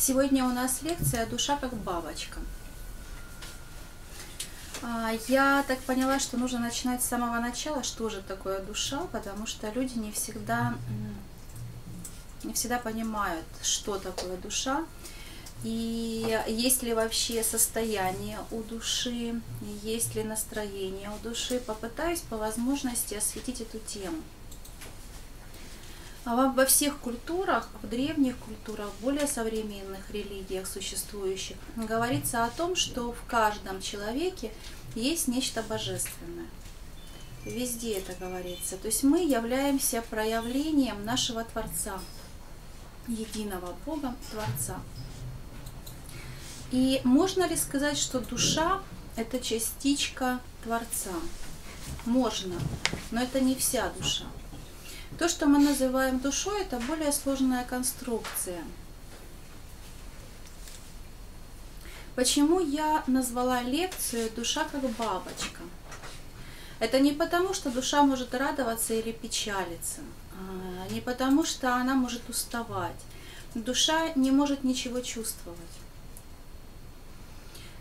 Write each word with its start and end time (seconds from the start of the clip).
Сегодня 0.00 0.46
у 0.46 0.48
нас 0.48 0.80
лекция 0.80 1.26
«Душа 1.26 1.58
как 1.58 1.74
бабочка». 1.74 2.40
А, 4.80 5.10
я 5.28 5.62
так 5.68 5.78
поняла, 5.80 6.18
что 6.18 6.38
нужно 6.38 6.58
начинать 6.58 7.02
с 7.02 7.06
самого 7.06 7.38
начала, 7.38 7.82
что 7.82 8.08
же 8.08 8.22
такое 8.22 8.60
душа, 8.60 9.00
потому 9.12 9.46
что 9.46 9.68
люди 9.68 9.98
не 9.98 10.10
всегда, 10.10 10.74
не 12.44 12.54
всегда 12.54 12.78
понимают, 12.78 13.44
что 13.60 13.98
такое 13.98 14.38
душа, 14.38 14.86
и 15.64 16.42
есть 16.46 16.82
ли 16.82 16.94
вообще 16.94 17.44
состояние 17.44 18.38
у 18.50 18.62
души, 18.62 19.38
есть 19.82 20.14
ли 20.14 20.24
настроение 20.24 21.10
у 21.10 21.22
души. 21.22 21.60
Попытаюсь 21.60 22.20
по 22.20 22.38
возможности 22.38 23.12
осветить 23.12 23.60
эту 23.60 23.78
тему. 23.80 24.22
А 26.24 26.52
во 26.52 26.66
всех 26.66 26.98
культурах, 26.98 27.68
в 27.82 27.88
древних 27.88 28.36
культурах, 28.38 28.90
более 29.00 29.26
современных 29.26 30.10
религиях 30.10 30.66
существующих, 30.66 31.56
говорится 31.76 32.44
о 32.44 32.50
том, 32.50 32.76
что 32.76 33.12
в 33.12 33.24
каждом 33.26 33.80
человеке 33.80 34.52
есть 34.94 35.28
нечто 35.28 35.62
божественное. 35.62 36.46
Везде 37.46 37.94
это 37.94 38.12
говорится. 38.20 38.76
То 38.76 38.88
есть 38.88 39.02
мы 39.02 39.24
являемся 39.24 40.02
проявлением 40.02 41.04
нашего 41.06 41.42
Творца, 41.42 41.98
единого 43.08 43.74
Бога, 43.86 44.14
Творца. 44.30 44.78
И 46.70 47.00
можно 47.02 47.48
ли 47.48 47.56
сказать, 47.56 47.96
что 47.96 48.20
душа– 48.20 48.82
это 49.16 49.40
частичка 49.40 50.38
Творца? 50.62 51.10
Можно, 52.04 52.56
но 53.10 53.22
это 53.22 53.40
не 53.40 53.54
вся 53.54 53.90
душа. 53.98 54.26
То, 55.20 55.28
что 55.28 55.44
мы 55.44 55.58
называем 55.58 56.18
душой, 56.18 56.62
это 56.62 56.78
более 56.78 57.12
сложная 57.12 57.62
конструкция. 57.66 58.64
Почему 62.14 62.58
я 62.58 63.04
назвала 63.06 63.60
лекцию 63.60 64.30
«Душа 64.34 64.64
как 64.64 64.80
бабочка»? 64.80 65.60
Это 66.78 67.00
не 67.00 67.12
потому, 67.12 67.52
что 67.52 67.70
душа 67.70 68.02
может 68.02 68.34
радоваться 68.34 68.94
или 68.94 69.12
печалиться, 69.12 70.00
а, 70.32 70.90
не 70.90 71.02
потому, 71.02 71.44
что 71.44 71.74
она 71.74 71.94
может 71.94 72.26
уставать. 72.30 73.02
Душа 73.54 74.12
не 74.14 74.30
может 74.30 74.64
ничего 74.64 75.00
чувствовать. 75.00 75.60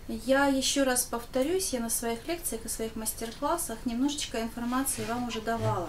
Я 0.10 0.48
еще 0.48 0.84
раз 0.84 1.04
повторюсь, 1.04 1.72
я 1.72 1.80
на 1.80 1.90
своих 1.90 2.28
лекциях 2.28 2.66
и 2.66 2.68
своих 2.68 2.98
мастер-классах 2.98 3.78
немножечко 3.86 4.42
информации 4.42 5.06
вам 5.06 5.30
уже 5.30 5.40
давала 5.40 5.88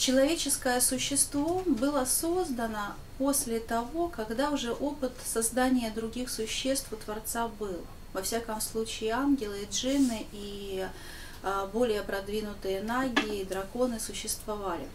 человеческое 0.00 0.80
существо 0.80 1.62
было 1.66 2.06
создано 2.06 2.94
после 3.18 3.60
того, 3.60 4.08
когда 4.08 4.50
уже 4.50 4.72
опыт 4.72 5.12
создания 5.24 5.90
других 5.90 6.30
существ 6.30 6.90
у 6.92 6.96
Творца 6.96 7.48
был. 7.48 7.84
Во 8.14 8.22
всяком 8.22 8.60
случае, 8.60 9.12
ангелы, 9.12 9.68
джинны 9.70 10.26
и 10.32 10.88
а, 11.42 11.66
более 11.66 12.02
продвинутые 12.02 12.82
наги 12.82 13.40
и 13.40 13.44
драконы 13.44 14.00
существовали. 14.00 14.88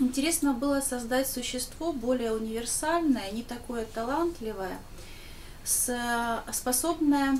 Интересно 0.00 0.54
было 0.54 0.80
создать 0.80 1.28
существо 1.28 1.92
более 1.92 2.32
универсальное, 2.32 3.30
не 3.30 3.42
такое 3.42 3.84
талантливое, 3.84 4.78
способное 5.64 7.38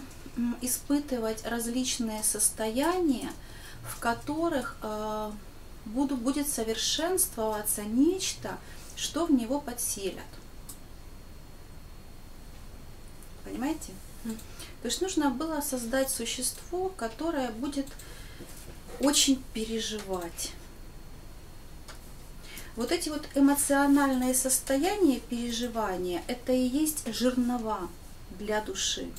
испытывать 0.61 1.45
различные 1.47 2.23
состояния, 2.23 3.31
в 3.85 3.99
которых 3.99 4.77
а, 4.83 5.33
буду, 5.85 6.17
будет 6.17 6.49
совершенствоваться 6.49 7.83
нечто, 7.83 8.59
что 8.97 9.27
в 9.27 9.33
него 9.33 9.61
подселят. 9.61 10.25
Понимаете? 13.45 13.93
То 14.25 14.89
есть 14.89 15.01
нужно 15.01 15.31
было 15.31 15.61
создать 15.61 16.11
существо, 16.11 16.89
которое 16.97 17.51
будет 17.51 17.87
очень 19.01 19.43
переживать. 19.53 20.53
Вот 22.77 22.91
эти 22.91 23.09
вот 23.09 23.29
эмоциональные 23.35 24.35
состояния 24.35 25.21
переживания, 25.21 26.23
это 26.27 26.53
и 26.53 26.67
есть 26.67 27.13
жернова 27.13 27.89
для 28.39 28.63
души. 28.63 29.11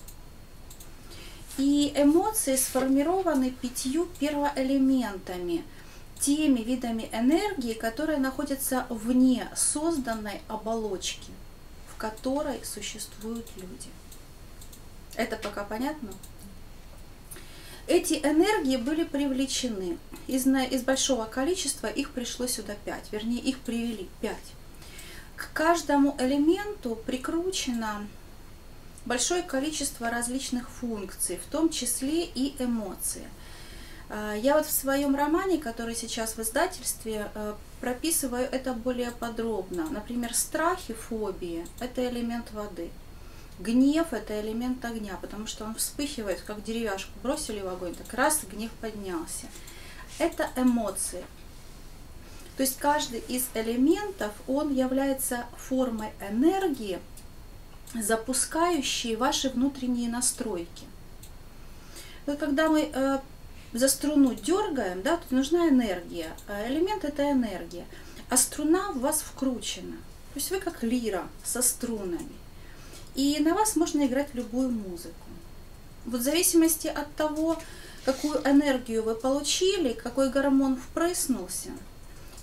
И 1.58 1.94
эмоции 1.96 2.56
сформированы 2.56 3.52
пятью 3.52 4.08
первоэлементами– 4.20 5.64
теми 6.20 6.62
видами 6.62 7.10
энергии, 7.12 7.74
которые 7.74 8.18
находятся 8.18 8.86
вне 8.90 9.50
созданной 9.56 10.42
оболочки, 10.48 11.32
в 11.94 11.98
которой 11.98 12.64
существуют 12.64 13.48
люди. 13.58 13.90
Это 15.16 15.38
пока 15.38 15.64
понятно? 15.64 16.12
Эти 17.88 18.14
энергии 18.14 18.78
были 18.78 19.04
привлечены. 19.04 19.98
Из, 20.28 20.48
из 20.48 20.84
большого 20.84 21.26
количества 21.26 21.88
их 21.88 22.12
пришло 22.12 22.48
сюда 22.48 22.76
5, 22.86 23.12
вернее 23.12 23.42
их 23.42 23.60
привели 23.60 24.10
5. 24.22 24.36
К 25.36 25.52
каждому 25.52 26.16
элементу 26.18 26.96
прикручено 26.96 28.08
большое 29.06 29.44
количество 29.44 30.10
различных 30.10 30.70
функций, 30.70 31.38
в 31.38 31.52
том 31.52 31.70
числе 31.70 32.24
и 32.24 32.56
эмоции– 32.64 33.28
я 34.42 34.58
вот 34.58 34.66
в 34.66 34.72
своем 34.72 35.16
романе, 35.16 35.58
который 35.58 35.96
сейчас 35.96 36.36
в 36.36 36.40
издательстве, 36.40 37.32
э, 37.34 37.56
прописываю 37.82 38.44
это 38.44 38.74
более 38.74 39.12
подробно. 39.12 39.90
Например, 39.90 40.34
страхи, 40.36 40.94
фобии– 40.94 41.66
это 41.80 42.08
элемент 42.08 42.52
воды. 42.52 42.92
Гнев– 43.60 44.08
это 44.14 44.40
элемент 44.40 44.86
огня, 44.86 45.18
потому 45.22 45.48
что 45.48 45.66
он 45.66 45.76
вспыхивает, 45.76 46.42
как 46.42 46.64
деревяшку 46.64 47.12
бросили 47.24 47.62
в 47.62 47.68
огонь, 47.68 47.96
так 47.96 48.14
раз 48.14 48.42
гнев 48.44 48.72
поднялся. 48.82 49.48
Это 50.20 50.50
эмоции. 50.56 51.26
То 52.56 52.62
есть 52.62 52.78
каждый 52.78 53.20
из 53.22 53.48
элементов, 53.56 54.32
он 54.48 54.74
является 54.74 55.46
формой 55.58 56.12
энергии, 56.22 57.00
запускающей 58.00 59.16
ваши 59.16 59.50
внутренние 59.50 60.10
настройки. 60.10 60.86
Когда 62.26 62.70
мы 62.70 62.90
э, 62.94 63.20
за 63.74 63.88
струну 63.88 64.34
дергаем, 64.36 65.02
да, 65.02 65.18
тут 65.18 65.32
нужна 65.32 65.70
энергия. 65.70 66.32
А 66.48 66.68
элемент 66.68 67.04
это 67.04 67.32
энергия. 67.32 67.86
А 68.30 68.38
струна 68.38 68.92
в 68.92 69.00
вас 69.00 69.22
вкручена. 69.22 69.98
То 70.34 70.40
есть 70.40 70.52
вы 70.52 70.60
как 70.60 70.84
лира 70.84 71.28
со 71.44 71.62
струнами. 71.62 72.36
И 73.16 73.40
на 73.40 73.54
вас 73.54 73.76
можно 73.76 74.06
играть 74.06 74.34
любую 74.34 74.70
музыку. 74.70 75.14
Вот 76.06 76.22
в 76.22 76.24
зависимости 76.24 76.88
от 76.88 77.14
того, 77.16 77.60
какую 78.06 78.42
энергию 78.48 79.04
вы 79.04 79.16
получили, 79.16 79.94
какой 79.94 80.30
гормон 80.30 80.76
впрыснулся, 80.76 81.70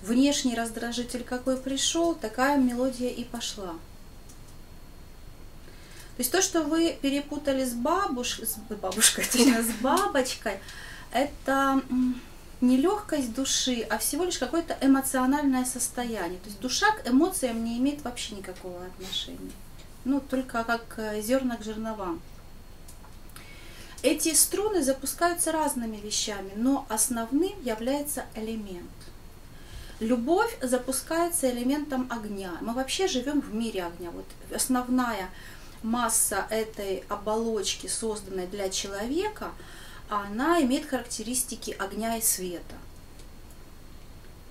внешний 0.02 0.54
раздражитель 0.54 1.24
какой 1.24 1.56
пришел, 1.56 2.14
такая 2.14 2.58
мелодия 2.58 3.10
и 3.10 3.24
пошла. 3.24 3.74
То 6.16 6.22
есть 6.22 6.32
то, 6.32 6.42
что 6.42 6.62
вы 6.62 6.96
перепутали 7.00 7.64
с, 7.64 7.72
бабуш... 7.72 8.40
с 8.40 8.56
бабушкой, 8.68 9.24
точнее, 9.24 9.62
с 9.62 9.70
бабочкой, 9.80 10.60
это 11.12 11.82
не 12.60 12.76
легкость 12.76 13.32
души, 13.32 13.86
а 13.88 13.98
всего 13.98 14.24
лишь 14.24 14.38
какое-то 14.38 14.76
эмоциональное 14.80 15.64
состояние. 15.64 16.38
То 16.40 16.46
есть 16.46 16.60
душа 16.60 16.90
к 16.92 17.08
эмоциям 17.08 17.64
не 17.64 17.78
имеет 17.78 18.04
вообще 18.04 18.34
никакого 18.34 18.84
отношения. 18.84 19.52
Ну, 20.04 20.20
только 20.20 20.64
как 20.64 20.94
э, 20.98 21.20
зерна 21.22 21.56
к 21.56 21.62
жерновам. 21.62 22.20
Эти 24.02 24.34
струны 24.34 24.82
запускаются 24.82 25.52
разными 25.52 25.96
вещами, 25.96 26.52
но 26.56 26.86
основным 26.88 27.52
является 27.62 28.24
элемент. 28.34 28.88
Любовь 29.98 30.56
запускается 30.62 31.50
элементом 31.50 32.10
огня. 32.10 32.56
Мы 32.62 32.72
вообще 32.72 33.08
живем 33.08 33.42
в 33.42 33.54
мире 33.54 33.84
огня. 33.84 34.10
Вот 34.10 34.24
основная 34.54 35.28
масса 35.82 36.46
этой 36.48 37.04
оболочки, 37.08 37.86
созданной 37.86 38.46
для 38.46 38.68
человека– 38.68 39.52
она 40.10 40.60
имеет 40.62 40.88
характеристики 40.88 41.70
огня 41.78 42.16
и 42.16 42.20
света. 42.20 42.74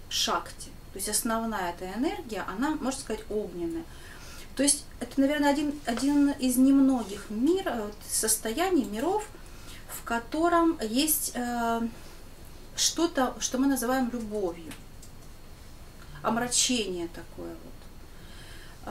Шакти. 0.09 0.69
То 0.93 0.97
есть 0.97 1.09
основная 1.09 1.71
эта 1.71 1.91
энергия, 1.91 2.43
она, 2.47 2.71
можно 2.75 2.99
сказать, 2.99 3.23
огненная. 3.29 3.83
То 4.55 4.63
есть 4.63 4.85
это, 4.99 5.21
наверное, 5.21 5.51
один, 5.51 5.79
один 5.85 6.31
из 6.31 6.57
немногих 6.57 7.29
мир, 7.29 7.63
э, 7.67 7.91
состояний, 8.09 8.85
миров, 8.85 9.27
в 9.87 10.03
котором 10.03 10.79
есть 10.81 11.33
э, 11.35 11.81
что-то, 12.75 13.35
что 13.39 13.57
мы 13.57 13.67
называем 13.67 14.09
любовью. 14.11 14.71
Омрачение 16.23 17.07
такое 17.09 17.51
вот. 17.51 17.68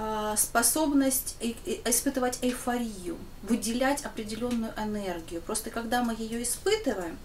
А, 0.01 0.37
способность 0.37 1.35
испытывать 1.41 2.39
эйфорию, 2.41 3.19
выделять 3.43 4.05
определенную 4.05 4.73
энергию. 4.77 5.43
Просто 5.43 5.71
когда 5.71 6.05
мы 6.05 6.15
ее 6.17 6.41
испытываем, 6.45 7.19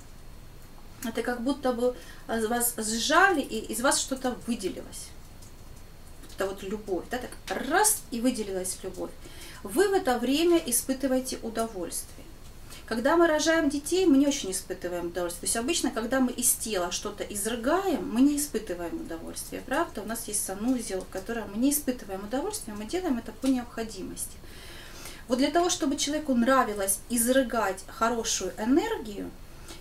это 1.05 1.21
как 1.21 1.43
будто 1.43 1.71
бы 1.71 1.95
вас 2.27 2.73
сжали 2.77 3.41
и 3.41 3.59
из 3.71 3.79
вас 3.81 4.01
что-то 4.01 4.35
выделилось. 4.47 5.09
это 6.35 6.47
вот 6.47 6.63
любовь, 6.63 7.05
да, 7.11 7.19
так 7.19 7.29
раз 7.67 8.01
и 8.09 8.19
выделилась 8.19 8.79
любовь, 8.81 9.11
вы 9.61 9.87
в 9.87 9.93
это 9.93 10.17
время 10.17 10.57
испытываете 10.57 11.37
удовольствие. 11.43 12.22
Когда 12.93 13.17
мы 13.17 13.25
рожаем 13.25 13.71
детей, 13.71 14.05
мы 14.05 14.17
не 14.17 14.27
очень 14.27 14.51
испытываем 14.51 15.07
удовольствие. 15.07 15.39
То 15.39 15.45
есть 15.45 15.57
обычно, 15.57 15.89
когда 15.89 16.19
мы 16.19 16.31
из 16.31 16.51
тела 16.51 16.91
что-то 16.91 17.23
изрыгаем, 17.23 18.07
мы 18.07 18.21
не 18.21 18.37
испытываем 18.37 19.01
удовольствие. 19.01 19.63
Правда? 19.65 20.03
У 20.03 20.05
нас 20.05 20.27
есть 20.27 20.45
санузел, 20.45 21.01
в 21.01 21.09
котором 21.09 21.49
мы 21.49 21.57
не 21.57 21.71
испытываем 21.71 22.23
удовольствие, 22.23 22.77
мы 22.77 22.85
делаем 22.85 23.17
это 23.17 23.31
по 23.31 23.47
необходимости. 23.47 24.37
Вот 25.27 25.39
для 25.39 25.49
того, 25.49 25.71
чтобы 25.71 25.95
человеку 25.95 26.35
нравилось 26.35 26.99
изрыгать 27.09 27.83
хорошую 27.87 28.53
энергию, 28.59 29.31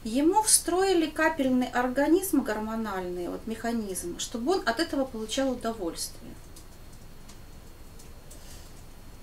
ему 0.05 0.43
встроили 0.43 1.05
капельный 1.05 1.69
организм 1.69 2.41
гормональный, 2.41 3.29
вот 3.29 3.47
механизм, 3.47 4.19
чтобы 4.20 4.53
он 4.53 4.62
от 4.65 4.81
этого 4.81 5.05
получал 5.05 5.50
удовольствие. 5.50 6.32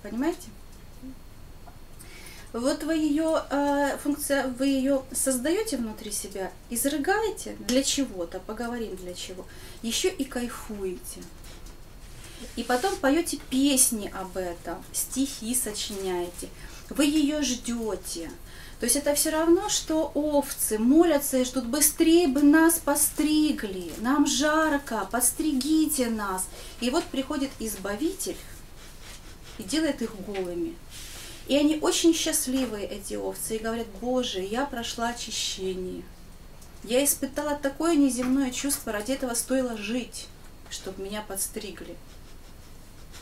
Понимаете? 0.03 0.49
Вот 2.51 2.83
вы 2.83 2.95
ее 2.95 3.43
э, 3.51 3.97
функция, 4.01 4.47
вы 4.47 4.67
ее 4.67 5.03
создаете 5.11 5.77
внутри 5.77 6.11
себя, 6.11 6.51
изрыгаете 6.71 7.55
для 7.59 7.83
чего-то, 7.83 8.39
поговорим 8.39 8.95
для 8.95 9.13
чего, 9.13 9.45
еще 9.83 10.09
и 10.09 10.23
кайфуете. 10.23 11.21
И 12.55 12.63
потом 12.63 12.95
поете 12.95 13.37
песни 13.49 14.11
об 14.15 14.35
этом, 14.37 14.83
стихи 14.93 15.53
сочиняете, 15.53 16.49
вы 16.89 17.05
ее 17.05 17.43
ждете. 17.43 18.31
То 18.79 18.85
есть 18.85 18.95
это 18.95 19.13
все 19.13 19.29
равно, 19.29 19.69
что 19.69 20.09
овцы 20.15 20.79
молятся 20.79 21.37
и 21.37 21.43
ждут, 21.43 21.65
быстрее 21.65 22.27
бы 22.29 22.41
нас 22.41 22.79
постригли, 22.79 23.91
нам 23.99 24.25
жарко, 24.25 25.07
постригите 25.11 26.09
нас. 26.09 26.47
И 26.79 26.89
вот 26.89 27.03
приходит 27.03 27.51
избавитель 27.59 28.37
и 29.57 29.63
делает 29.63 30.01
их 30.01 30.15
голыми. 30.25 30.75
И 31.49 31.57
они 31.57 31.79
очень 31.81 32.13
счастливые, 32.13 32.85
эти 32.85 33.15
овцы, 33.15 33.55
и 33.55 33.59
говорят, 33.59 33.87
Боже, 33.99 34.39
я 34.39 34.67
прошла 34.67 35.09
очищение. 35.09 36.03
Я 36.83 37.03
испытала 37.03 37.55
такое 37.55 37.95
неземное 37.95 38.51
чувство, 38.51 38.93
ради 38.93 39.13
этого 39.13 39.33
стоило 39.33 39.75
жить, 39.75 40.27
чтобы 40.69 41.01
меня 41.01 41.23
подстригли. 41.23 41.95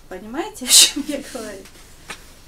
Понимаете, 0.10 0.66
о 0.68 0.68
чем 0.68 1.06
я 1.08 1.24
говорю? 1.34 1.64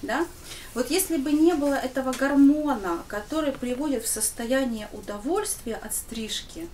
Да? 0.01 0.27
Вот 0.73 0.91
если 0.91 1.15
бы 1.15 1.31
не 1.31 1.53
было 1.53 1.75
этого 1.75 2.11
гормона, 2.11 3.01
который 3.07 3.53
приводит 3.53 4.03
в 4.03 4.09
состояние 4.09 4.89
удовольствия 4.91 5.75
от 5.75 5.95
стрижки, 5.95 6.67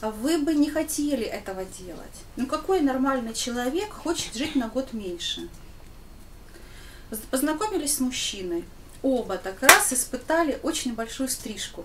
вы 0.00 0.38
бы 0.38 0.54
не 0.54 0.70
хотели 0.70 1.24
этого 1.24 1.64
делать. 1.64 2.22
Ну 2.36 2.46
какой 2.46 2.82
нормальный 2.82 3.34
человек 3.34 3.90
хочет 3.90 4.36
жить 4.36 4.54
на 4.54 4.68
год 4.68 4.92
меньше? 4.92 5.48
Познакомились 7.30 7.96
с 7.96 8.00
мужчиной. 8.00 8.64
Оба 9.02 9.36
так 9.36 9.60
раз 9.60 9.92
испытали 9.92 10.58
очень 10.62 10.94
большую 10.94 11.28
стрижку. 11.28 11.84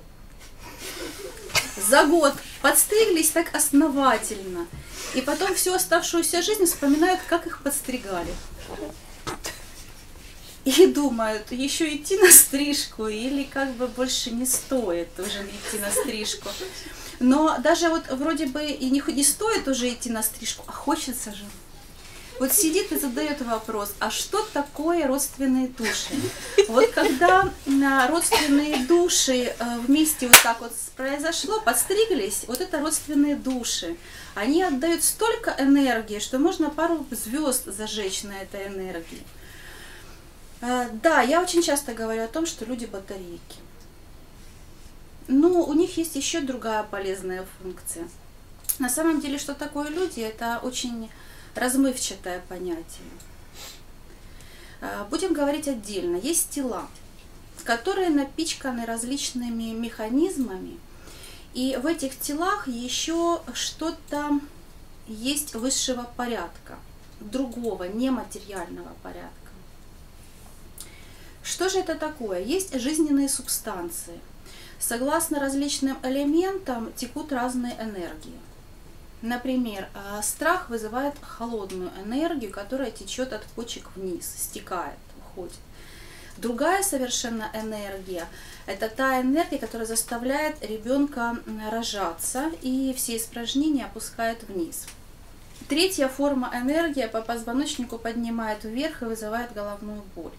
За 1.89 2.05
год 2.05 2.33
подстриглись 2.61 3.29
так 3.29 3.53
основательно. 3.53 4.67
И 5.15 5.21
потом 5.21 5.53
всю 5.55 5.73
оставшуюся 5.73 6.41
жизнь 6.41 6.65
вспоминают, 6.65 7.19
как 7.27 7.47
их 7.47 7.61
подстригали. 7.61 8.33
И 10.65 10.85
думают, 10.87 11.51
еще 11.51 11.95
идти 11.95 12.17
на 12.17 12.29
стрижку 12.29 13.07
или 13.07 13.43
как 13.43 13.71
бы 13.75 13.87
больше 13.87 14.31
не 14.31 14.45
стоит 14.45 15.07
уже 15.17 15.45
идти 15.45 15.79
на 15.79 15.89
стрижку. 15.89 16.49
Но 17.19 17.57
даже 17.59 17.89
вот 17.89 18.03
вроде 18.09 18.47
бы 18.47 18.65
и 18.65 18.89
не, 18.89 19.01
не 19.07 19.23
стоит 19.23 19.67
уже 19.67 19.89
идти 19.89 20.09
на 20.09 20.21
стрижку, 20.21 20.65
а 20.67 20.71
хочется 20.71 21.33
же 21.33 21.45
вот 22.39 22.53
сидит 22.53 22.91
и 22.91 22.97
задает 22.97 23.41
вопрос, 23.41 23.93
а 23.99 24.11
что 24.11 24.45
такое 24.53 25.07
родственные 25.07 25.67
души? 25.69 26.13
Вот 26.67 26.89
когда 26.91 27.51
родственные 28.09 28.85
души 28.85 29.55
э, 29.57 29.79
вместе 29.79 30.27
вот 30.27 30.41
так 30.43 30.59
вот 30.59 30.71
произошло, 30.95 31.59
подстриглись, 31.61 32.43
вот 32.47 32.61
это 32.61 32.79
родственные 32.79 33.35
души. 33.35 33.95
Они 34.35 34.61
отдают 34.61 35.03
столько 35.03 35.55
энергии, 35.57 36.19
что 36.19 36.39
можно 36.39 36.69
пару 36.69 37.05
звезд 37.11 37.65
зажечь 37.65 38.23
на 38.23 38.41
этой 38.41 38.67
энергии. 38.67 39.23
Э, 40.61 40.89
да, 41.01 41.21
я 41.21 41.41
очень 41.41 41.63
часто 41.63 41.93
говорю 41.93 42.23
о 42.23 42.27
том, 42.27 42.45
что 42.45 42.65
люди 42.65 42.85
батарейки. 42.85 43.67
Но 45.27 45.63
у 45.63 45.73
них 45.73 45.97
есть 45.97 46.15
еще 46.15 46.41
другая 46.41 46.83
полезная 46.83 47.45
функция. 47.61 48.07
На 48.79 48.89
самом 48.89 49.19
деле, 49.19 49.37
что 49.37 49.55
такое 49.55 49.89
люди, 49.89 50.21
это 50.21 50.59
очень 50.63 51.09
размывчатое 51.57 52.41
понятие. 52.47 53.09
А, 54.81 55.05
будем 55.05 55.33
говорить 55.33 55.67
отдельно. 55.67 56.17
Есть 56.17 56.51
тела, 56.51 56.87
которые 57.63 58.09
напичканы 58.09 58.85
различными 58.85 59.71
механизмами, 59.71 60.79
и 61.53 61.77
в 61.81 61.85
этих 61.85 62.17
телах 62.19 62.67
еще 62.67 63.41
что-то 63.53 64.39
есть 65.07 65.55
высшего 65.55 66.03
порядка, 66.15 66.77
другого, 67.19 67.85
нематериального 67.85 68.93
порядка. 69.01 69.31
Что 71.43 71.69
же 71.69 71.79
это 71.79 71.95
такое? 71.95 72.41
Есть 72.41 72.79
жизненные 72.79 73.29
субстанции. 73.29 74.19
Согласно 74.79 75.39
различным 75.39 75.97
элементам 76.03 76.93
текут 76.93 77.31
разные 77.31 77.73
энергии. 77.79 78.37
Например, 79.21 79.87
а, 79.95 80.21
страх 80.21 80.69
вызывает 80.69 81.15
холодную 81.21 81.89
энергию, 82.03 82.51
которая 82.51 82.91
течет 82.91 83.33
от 83.33 83.43
почек 83.43 83.89
вниз, 83.95 84.31
стекает, 84.37 84.97
уходит. 85.17 85.57
Другая 86.37 86.83
совершенно 86.83 87.49
энергия– 87.55 88.27
это 88.67 88.89
та 88.89 89.19
энергия, 89.19 89.57
которая 89.57 89.87
заставляет 89.87 90.63
ребенка 90.63 91.37
рожаться 91.71 92.51
и 92.61 92.93
все 92.95 93.17
испражнения 93.17 93.85
опускает 93.85 94.43
вниз. 94.43 94.85
Третья 95.67 96.07
форма 96.07 96.51
энергии 96.53 97.07
по 97.07 97.21
позвоночнику 97.21 97.97
поднимает 97.97 98.63
вверх 98.63 99.01
и 99.01 99.05
вызывает 99.05 99.53
головную 99.53 100.03
боль. 100.15 100.31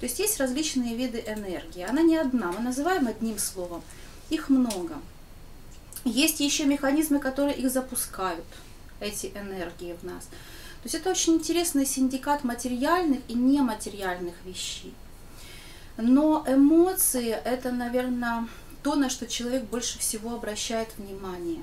То 0.00 0.06
есть 0.06 0.18
есть 0.18 0.40
различные 0.40 0.96
виды 0.96 1.22
энергии. 1.26 1.82
Она 1.82 2.00
не 2.00 2.16
одна, 2.16 2.50
мы 2.50 2.60
называем 2.60 3.06
одним 3.06 3.38
словом. 3.38 3.82
Их 4.30 4.48
много. 4.48 4.94
Есть 6.04 6.40
еще 6.40 6.64
механизмы, 6.64 7.20
которые 7.20 7.56
их 7.56 7.70
запускают, 7.70 8.44
эти 9.00 9.26
энергии 9.34 9.96
в 10.00 10.04
нас. 10.04 10.24
То 10.24 10.86
есть 10.86 10.96
это 10.96 11.10
очень 11.10 11.34
интересный 11.34 11.86
синдикат 11.86 12.42
материальных 12.42 13.20
и 13.28 13.34
нематериальных 13.34 14.34
вещей. 14.44 14.94
Но 15.96 16.44
эмоции– 16.48 17.28
это, 17.44 17.70
наверное, 17.70 18.48
то, 18.82 18.96
на 18.96 19.10
что 19.10 19.28
человек 19.28 19.64
больше 19.64 20.00
всего 20.00 20.34
обращает 20.34 20.88
внимание. 20.98 21.62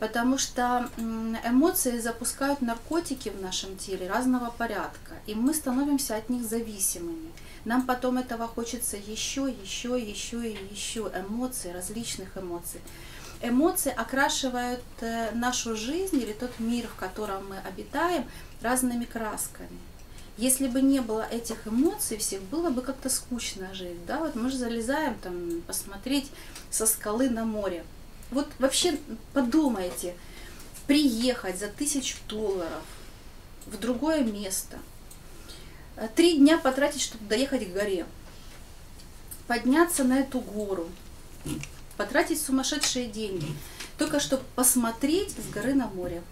Потому 0.00 0.38
что 0.38 0.90
эмоции 0.98 2.00
запускают 2.00 2.60
наркотики 2.60 3.28
в 3.28 3.40
нашем 3.40 3.76
теле 3.76 4.08
разного 4.08 4.50
порядка, 4.50 5.14
и 5.26 5.36
мы 5.36 5.54
становимся 5.54 6.16
от 6.16 6.28
них 6.28 6.42
зависимыми. 6.42 7.30
Нам 7.64 7.86
потом 7.86 8.18
этого 8.18 8.48
хочется 8.48 8.96
еще, 8.96 9.54
еще, 9.62 10.00
еще 10.00 10.50
и 10.50 10.58
еще 10.72 11.10
эмоций, 11.14 11.72
различных 11.72 12.36
эмоций 12.36 12.80
эмоции 13.48 13.92
окрашивают 13.94 14.82
э, 15.00 15.30
нашу 15.32 15.76
жизнь 15.76 16.16
или 16.16 16.32
тот 16.32 16.58
мир, 16.58 16.86
в 16.86 16.94
котором 16.94 17.48
мы 17.48 17.58
обитаем, 17.58 18.24
разными 18.62 19.04
красками. 19.04 19.78
Если 20.36 20.66
бы 20.66 20.82
не 20.82 21.00
было 21.00 21.22
этих 21.30 21.68
эмоций 21.68 22.16
всех, 22.16 22.42
было 22.42 22.70
бы 22.70 22.82
как-то 22.82 23.08
скучно 23.08 23.72
жить. 23.72 24.04
Да? 24.06 24.18
Вот 24.18 24.34
мы 24.34 24.50
же 24.50 24.56
залезаем 24.56 25.14
там 25.20 25.60
посмотреть 25.66 26.30
со 26.70 26.86
скалы 26.86 27.30
на 27.30 27.44
море. 27.44 27.84
Вот 28.30 28.48
вообще 28.58 28.98
подумайте, 29.32 30.14
приехать 30.86 31.58
за 31.58 31.68
тысячу 31.68 32.16
долларов 32.28 32.82
в 33.66 33.78
другое 33.78 34.24
место, 34.24 34.78
э, 35.96 36.08
три 36.14 36.38
дня 36.38 36.58
потратить, 36.58 37.02
чтобы 37.02 37.24
доехать 37.26 37.70
к 37.70 37.72
горе, 37.72 38.06
подняться 39.46 40.04
на 40.04 40.20
эту 40.20 40.40
гору, 40.40 40.88
потратить 41.96 42.40
сумасшедшие 42.40 43.06
деньги, 43.06 43.46
только 43.98 44.20
чтобы 44.20 44.42
посмотреть 44.54 45.30
с 45.30 45.52
горы 45.52 45.74
на 45.74 45.86
море. 45.86 46.22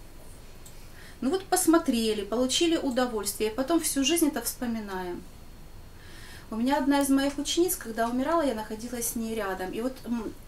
Ну 1.21 1.31
вот 1.31 1.45
посмотрели, 1.45 2.25
получили 2.25 2.76
удовольствие, 2.76 3.50
и 3.50 3.54
потом 3.54 3.81
всю 3.81 4.04
жизнь 4.04 4.28
это 4.28 4.42
вспоминаем. 4.42 5.23
У 6.50 6.57
меня 6.57 6.76
одна 6.76 7.00
из 7.00 7.09
моих 7.09 7.38
учениц, 7.38 7.76
когда 7.76 8.09
умирала, 8.09 8.42
я 8.42 8.54
находилась 8.54 9.09
с 9.09 9.14
ней 9.14 9.35
рядом. 9.35 9.71
И 9.71 9.81
вот 9.81 9.97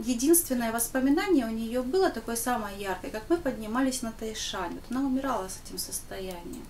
единственное 0.00 0.70
воспоминание 0.70 1.46
у 1.46 1.50
нее 1.50 1.80
было 1.80 2.10
такое 2.10 2.36
самое 2.36 2.78
яркое, 2.78 3.10
как 3.10 3.22
мы 3.30 3.38
поднимались 3.38 4.02
на 4.02 4.12
Тайшань. 4.12 4.74
Вот 4.74 4.84
она 4.90 5.06
умирала 5.06 5.48
с 5.48 5.58
этим 5.64 5.78
состоянием. 5.78 6.66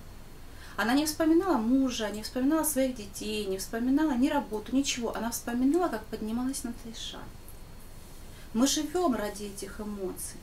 Она 0.77 0.93
не 0.93 1.05
вспоминала 1.05 1.57
мужа, 1.57 2.09
не 2.11 2.23
вспоминала 2.23 2.63
своих 2.63 2.95
детей, 2.95 3.45
не 3.45 3.57
вспоминала 3.57 4.11
ни 4.11 4.29
работу, 4.29 4.73
ничего. 4.73 5.13
Она 5.13 5.31
вспоминала, 5.31 5.89
как 5.89 6.05
поднималась 6.05 6.63
на 6.63 6.73
Тайшань. 6.83 7.19
Мы 8.55 8.67
живем 8.67 9.15
ради 9.15 9.43
этих 9.43 9.81
эмоций. 9.81 10.39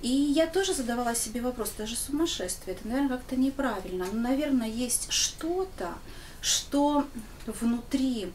И 0.00 0.08
я 0.08 0.48
тоже 0.48 0.74
задавала 0.74 1.14
себе 1.14 1.40
вопрос, 1.40 1.70
это 1.76 1.86
же 1.86 1.94
сумасшествие, 1.94 2.74
это, 2.74 2.88
наверное, 2.88 3.16
как-то 3.16 3.36
неправильно. 3.36 4.06
Но, 4.12 4.18
наверное, 4.18 4.66
есть 4.66 5.06
что-то, 5.12 5.94
что 6.40 7.06
внутри 7.46 8.32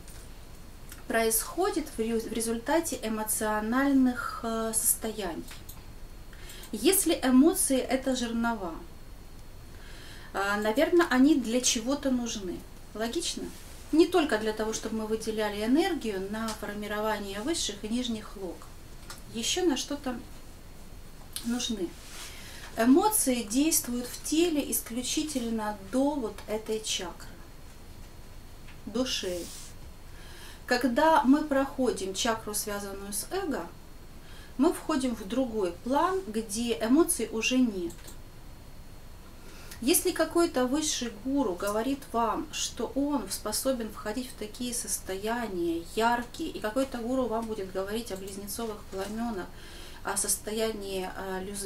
происходит 1.10 1.86
в 1.98 2.00
результате 2.32 2.98
эмоциональных 3.04 4.40
э, 4.44 4.72
состояний. 4.74 5.44
Если 6.72 7.20
эмоции 7.22 7.80
это 7.80 8.16
жернова, 8.16 8.74
э, 10.34 10.62
наверное, 10.62 11.08
они 11.10 11.36
для 11.36 11.60
чего-то 11.60 12.10
нужны. 12.10 12.58
Логично? 12.94 13.44
Не 13.92 14.08
только 14.08 14.38
для 14.38 14.54
того, 14.54 14.72
чтобы 14.72 15.00
мы 15.00 15.08
выделяли 15.08 15.66
энергию 15.66 16.26
на 16.32 16.48
формирование 16.48 17.42
высших 17.42 17.84
и 17.84 17.90
нижних 17.90 18.38
лог. 18.38 18.56
Еще 19.34 19.64
на 19.64 19.78
что-то 19.78 20.20
нужны. 21.46 21.90
Эмоции 22.78 23.44
действуют 23.44 24.06
в 24.06 24.24
теле 24.24 24.72
исключительно 24.72 25.78
до 25.92 26.12
вот 26.12 26.36
этой 26.48 26.80
чакры, 26.80 27.30
до 28.86 29.06
шеи. 29.06 29.46
Когда 30.68 31.24
мы 31.24 31.44
проходим 31.44 32.14
чакру, 32.14 32.54
связанную 32.54 33.14
с 33.14 33.28
эго, 33.32 33.66
мы 34.58 34.74
входим 34.74 35.16
в 35.16 35.28
другой 35.28 35.72
план, 35.84 36.22
где 36.28 36.78
эмоций 36.80 37.30
уже 37.32 37.58
нет. 37.58 37.94
Если 39.80 40.12
какой-то 40.12 40.66
высший 40.66 41.12
гуру 41.24 41.54
говорит 41.54 42.00
вам, 42.12 42.48
что 42.52 42.92
он 42.96 43.30
способен 43.30 43.92
входить 43.92 44.30
в 44.30 44.34
такие 44.34 44.74
состояния 44.74 45.84
яркие, 45.96 46.50
и 46.50 46.60
какой-то 46.60 46.98
гуру 46.98 47.28
вам 47.28 47.46
будет 47.46 47.72
говорить 47.72 48.12
о 48.12 48.18
близнецовых 48.18 48.78
пламенах, 48.92 49.46
о 50.04 50.18
состоянии 50.18 51.10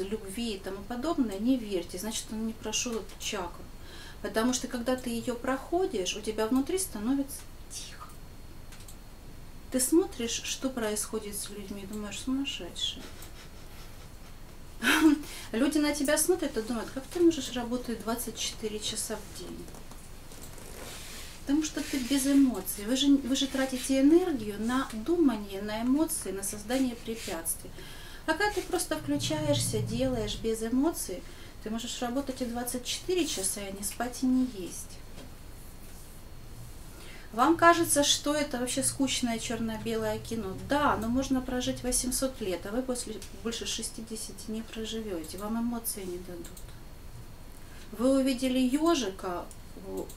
любви 0.00 0.54
и 0.54 0.58
тому 0.58 0.82
подобное, 0.88 1.38
не 1.38 1.56
верьте, 1.56 1.98
значит, 1.98 2.26
он 2.32 2.46
не 2.46 2.52
прошел 2.52 2.92
эту 2.92 3.18
чакру. 3.18 3.64
Потому 4.20 4.52
что 4.52 4.68
когда 4.68 4.96
ты 4.96 5.10
ее 5.10 5.34
проходишь, 5.34 6.16
у 6.16 6.20
тебя 6.20 6.46
внутри 6.46 6.78
становится 6.78 7.38
ты 9.72 9.80
смотришь, 9.80 10.42
что 10.44 10.68
происходит 10.68 11.34
с 11.34 11.48
людьми, 11.48 11.86
думаешь, 11.90 12.20
сумасшедшие. 12.20 13.02
Люди 15.52 15.78
на 15.78 15.94
тебя 15.94 16.18
смотрят 16.18 16.56
и 16.56 16.62
думают, 16.62 16.90
как 16.90 17.04
ты 17.06 17.20
можешь 17.20 17.52
работать 17.52 18.02
24 18.02 18.80
часа 18.80 19.16
в 19.16 19.38
день? 19.38 19.58
Потому 21.42 21.64
что 21.64 21.80
ты 21.80 21.98
без 21.98 22.26
эмоций. 22.26 22.84
Вы 22.86 22.96
же, 22.96 23.08
вы 23.16 23.34
же 23.34 23.46
тратите 23.46 24.00
энергию 24.00 24.60
на 24.60 24.88
думание, 24.92 25.60
на 25.60 25.82
эмоции, 25.82 26.30
на 26.30 26.42
создание 26.42 26.94
препятствий. 26.94 27.70
А 28.26 28.34
когда 28.34 28.52
ты 28.52 28.62
просто 28.62 28.96
включаешься, 28.96 29.80
делаешь 29.80 30.38
без 30.40 30.62
эмоций, 30.62 31.22
ты 31.64 31.70
можешь 31.70 32.00
работать 32.00 32.40
и 32.42 32.44
24 32.44 33.26
часа, 33.26 33.60
и 33.60 33.76
не 33.76 33.82
спать, 33.82 34.18
и 34.22 34.26
не 34.26 34.48
есть. 34.56 34.98
Вам 37.32 37.56
кажется, 37.56 38.04
что 38.04 38.34
это 38.34 38.58
вообще 38.58 38.82
скучное 38.82 39.38
черно-белое 39.38 40.18
кино. 40.18 40.54
Да, 40.68 40.96
но 40.96 41.08
можно 41.08 41.40
прожить 41.40 41.82
800 41.82 42.40
лет, 42.42 42.66
а 42.66 42.70
вы 42.70 42.82
после 42.82 43.16
больше 43.42 43.66
60 43.66 44.48
не 44.48 44.60
проживете. 44.60 45.38
Вам 45.38 45.58
эмоции 45.60 46.04
не 46.04 46.18
дадут. 46.18 46.46
Вы 47.92 48.20
увидели 48.20 48.58
ежика, 48.58 49.44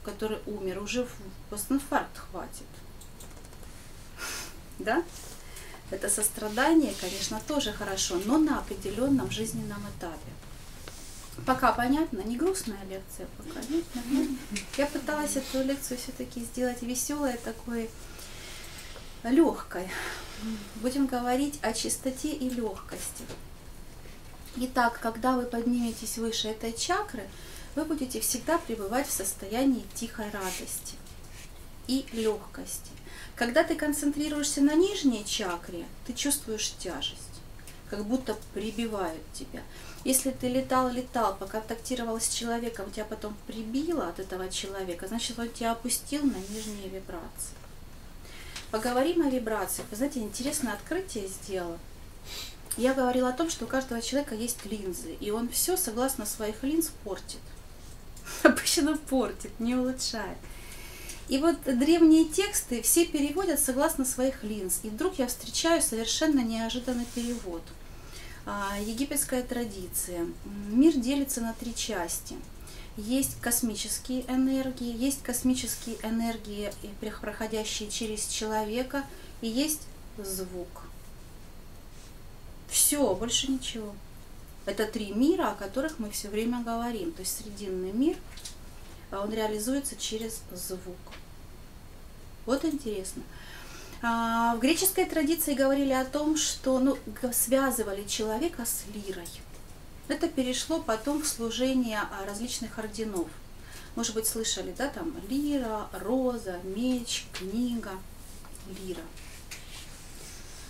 который 0.04 0.38
умер, 0.46 0.82
уже 0.82 1.06
постинфаркт 1.50 2.18
хватит. 2.18 2.66
Да? 4.78 5.02
Это 5.90 6.10
сострадание, 6.10 6.92
конечно, 7.00 7.40
тоже 7.46 7.72
хорошо, 7.72 8.20
но 8.26 8.38
на 8.38 8.58
определенном 8.58 9.30
жизненном 9.30 9.80
этапе. 9.96 10.32
Пока 11.44 11.72
понятно, 11.72 12.20
не 12.20 12.36
грустная 12.36 12.82
лекция 12.88 13.26
пока, 13.36 13.60
нет? 13.68 13.84
Я 14.76 14.86
пыталась 14.86 15.36
эту 15.36 15.62
лекцию 15.62 15.98
все-таки 15.98 16.40
сделать 16.40 16.82
веселой, 16.82 17.36
такой 17.36 17.90
легкой. 19.22 19.88
Будем 20.76 21.06
говорить 21.06 21.58
о 21.62 21.72
чистоте 21.72 22.32
и 22.32 22.48
легкости. 22.48 23.24
Итак, 24.56 24.98
когда 25.02 25.36
вы 25.36 25.44
подниметесь 25.44 26.16
выше 26.16 26.48
этой 26.48 26.72
чакры, 26.72 27.28
вы 27.74 27.84
будете 27.84 28.20
всегда 28.20 28.56
пребывать 28.56 29.06
в 29.06 29.12
состоянии 29.12 29.84
тихой 29.94 30.30
радости 30.30 30.94
и 31.86 32.06
легкости. 32.12 32.90
Когда 33.34 33.64
ты 33.64 33.74
концентрируешься 33.74 34.62
на 34.62 34.74
нижней 34.74 35.24
чакре, 35.26 35.84
ты 36.06 36.14
чувствуешь 36.14 36.72
тяжесть, 36.78 37.20
как 37.90 38.06
будто 38.06 38.34
прибивают 38.54 39.20
тебя. 39.34 39.62
Если 40.06 40.30
ты 40.30 40.46
летал, 40.46 40.88
летал, 40.88 41.34
поконтактировал 41.34 42.20
с 42.20 42.28
человеком, 42.28 42.92
тебя 42.92 43.04
потом 43.04 43.36
прибило 43.48 44.08
от 44.08 44.20
этого 44.20 44.48
человека, 44.48 45.08
значит, 45.08 45.36
он 45.36 45.48
тебя 45.48 45.72
опустил 45.72 46.22
на 46.22 46.36
нижние 46.48 46.88
вибрации. 46.88 47.56
Поговорим 48.70 49.26
о 49.26 49.30
вибрациях. 49.30 49.88
Вы 49.90 49.96
знаете, 49.96 50.20
интересное 50.20 50.74
открытие 50.74 51.26
сделала. 51.26 51.76
Я 52.76 52.94
говорила 52.94 53.30
о 53.30 53.32
том, 53.32 53.50
что 53.50 53.64
у 53.64 53.68
каждого 53.68 54.00
человека 54.00 54.36
есть 54.36 54.64
линзы, 54.64 55.16
и 55.18 55.32
он 55.32 55.48
все 55.48 55.76
согласно 55.76 56.24
своих 56.24 56.62
линз 56.62 56.92
портит. 57.02 57.40
Обычно 58.44 58.96
портит, 58.96 59.58
не 59.58 59.74
улучшает. 59.74 60.38
И 61.26 61.38
вот 61.38 61.56
древние 61.64 62.26
тексты 62.26 62.80
все 62.80 63.06
переводят 63.06 63.58
согласно 63.58 64.04
своих 64.04 64.44
линз. 64.44 64.78
И 64.84 64.88
вдруг 64.88 65.18
я 65.18 65.26
встречаю 65.26 65.82
совершенно 65.82 66.42
неожиданный 66.42 67.06
перевод– 67.12 67.62
египетская 68.80 69.42
традиция. 69.42 70.26
Мир 70.68 70.94
делится 70.94 71.40
на 71.40 71.52
три 71.52 71.74
части. 71.74 72.36
Есть 72.96 73.40
космические 73.40 74.22
энергии, 74.30 74.96
есть 74.96 75.22
космические 75.22 75.96
энергии, 76.02 76.72
проходящие 77.20 77.90
через 77.90 78.26
человека, 78.26 79.04
и 79.42 79.48
есть 79.48 79.82
звук. 80.18 80.82
Все, 82.68 83.14
больше 83.14 83.50
ничего. 83.50 83.94
Это 84.64 84.86
три 84.86 85.12
мира, 85.12 85.50
о 85.50 85.54
которых 85.54 85.98
мы 85.98 86.10
все 86.10 86.28
время 86.28 86.62
говорим. 86.62 87.12
То 87.12 87.20
есть 87.20 87.36
срединный 87.36 87.92
мир, 87.92 88.16
а 89.10 89.20
он 89.22 89.32
реализуется 89.32 89.96
через 89.96 90.40
звук. 90.52 90.96
Вот 92.46 92.64
интересно. 92.64 93.22
А, 94.02 94.54
в 94.56 94.60
греческой 94.60 95.06
традиции 95.06 95.54
говорили 95.54 95.92
о 95.92 96.04
том, 96.04 96.36
что 96.36 96.78
ну, 96.78 96.98
связывали 97.32 98.04
человека 98.04 98.64
с 98.66 98.84
лирой. 98.94 99.28
Это 100.08 100.28
перешло 100.28 100.80
потом 100.80 101.22
в 101.22 101.26
служение 101.26 102.00
а, 102.00 102.26
различных 102.26 102.78
орденов. 102.78 103.28
Может 103.94 104.14
быть, 104.14 104.26
слышали, 104.26 104.74
да, 104.76 104.88
там 104.88 105.14
лира, 105.28 105.88
роза, 105.92 106.58
меч, 106.64 107.24
книга, 107.32 107.92
лира. 108.68 109.02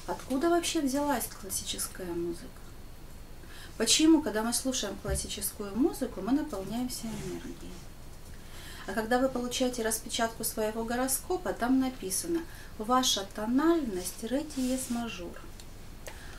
Откуда 0.07 0.49
вообще 0.49 0.81
взялась 0.81 1.27
классическая 1.27 2.07
музыка? 2.07 2.47
Почему, 3.77 4.23
когда 4.23 4.43
мы 4.43 4.53
слушаем 4.53 4.97
классическую 5.03 5.77
музыку, 5.77 6.23
мы 6.23 6.33
наполняемся 6.33 7.09
энергией? 7.09 7.73
А 8.87 8.93
когда 8.93 9.19
вы 9.19 9.29
получаете 9.29 9.83
распечатку 9.83 10.45
своего 10.45 10.85
гороскопа, 10.85 11.53
там 11.53 11.81
написано 11.81 12.41
«Ваша 12.79 13.27
тональность 13.35 14.23
ре 14.23 14.45
диез 14.57 14.91
мажор», 14.91 15.41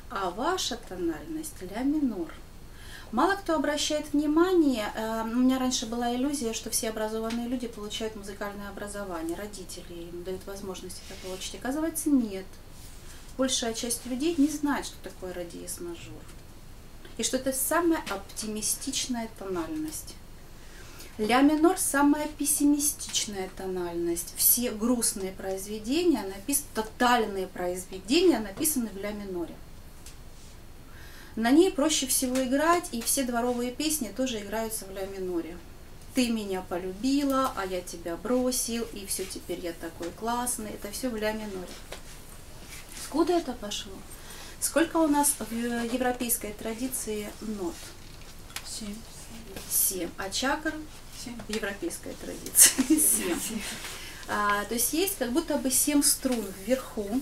а 0.10 0.30
ваша 0.30 0.78
тональность 0.78 1.62
ля 1.62 1.82
минор. 1.84 2.32
Мало 3.12 3.36
кто 3.36 3.56
обращает 3.56 4.12
внимание, 4.12 4.92
э, 4.96 5.22
у 5.24 5.36
меня 5.36 5.60
раньше 5.60 5.86
была 5.86 6.14
иллюзия, 6.14 6.54
что 6.54 6.70
все 6.70 6.90
образованные 6.90 7.48
люди 7.48 7.68
получают 7.68 8.16
музыкальное 8.16 8.70
образование, 8.70 9.38
родители 9.38 10.10
им 10.10 10.24
дают 10.24 10.46
возможность 10.46 11.02
это 11.10 11.28
получить. 11.28 11.56
Оказывается, 11.56 12.10
нет. 12.10 12.46
Большая 13.38 13.74
часть 13.74 14.06
людей 14.06 14.36
не 14.38 14.48
знает, 14.48 14.86
что 14.86 14.96
такое 15.04 15.34
радиес 15.34 15.80
мажор. 15.80 16.22
И 17.18 17.24
что 17.24 17.38
это 17.38 17.54
самая 17.54 18.04
оптимистичная 18.10 19.30
тональность. 19.40 20.16
Ля 21.18 21.42
минор 21.42 21.80
самая 21.80 22.28
пессимистичная 22.28 23.50
тональность. 23.58 24.36
Все 24.38 24.70
грустные 24.70 25.32
произведения, 25.32 26.22
напис... 26.22 26.64
тотальные 26.76 27.48
произведения 27.48 28.40
написаны 28.40 28.90
в 28.90 28.98
ля 28.98 29.12
миноре. 29.12 29.56
На 31.36 31.50
ней 31.50 31.72
проще 31.72 32.06
всего 32.06 32.44
играть, 32.44 32.86
и 32.92 33.02
все 33.02 33.24
дворовые 33.24 33.72
песни 33.72 34.14
тоже 34.16 34.42
играются 34.42 34.86
в 34.86 34.92
ля 34.92 35.08
миноре. 35.08 35.58
Ты 36.14 36.30
меня 36.30 36.62
полюбила, 36.62 37.52
а 37.56 37.66
я 37.66 37.82
тебя 37.82 38.16
бросил, 38.16 38.86
и 38.94 39.08
все 39.08 39.26
теперь 39.26 39.60
я 39.60 39.74
такой 39.74 40.12
классный. 40.12 40.70
Это 40.70 40.92
все 40.92 41.10
в 41.10 41.16
ля 41.16 41.32
миноре. 41.32 41.68
Откуда 43.04 43.34
это 43.34 43.54
пошло? 43.54 43.94
Сколько 44.60 44.98
у 44.98 45.08
нас 45.08 45.34
в 45.40 45.52
европейской 45.52 46.54
традиции 46.54 47.28
нот? 47.42 47.76
Семь. 48.68 48.96
Семь. 49.70 50.10
А 50.18 50.30
чакр 50.30 50.74
в 51.48 51.54
европейской 51.54 52.14
традиции. 52.14 52.98
Семь. 52.98 53.60
А, 54.28 54.66
то 54.66 54.74
есть 54.74 54.94
есть 54.94 55.18
как 55.18 55.32
будто 55.32 55.58
бы 55.58 55.72
семь 55.72 56.04
струн 56.04 56.46
вверху, 56.66 57.22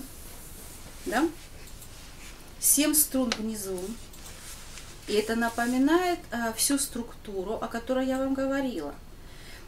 да? 1.06 1.28
Семь 2.58 2.94
струн 2.94 3.30
внизу 3.30 3.78
И 5.06 5.12
это 5.12 5.36
напоминает 5.36 6.18
э, 6.32 6.52
всю 6.54 6.78
структуру, 6.78 7.54
о 7.54 7.68
которой 7.68 8.06
я 8.06 8.18
вам 8.18 8.34
говорила. 8.34 8.92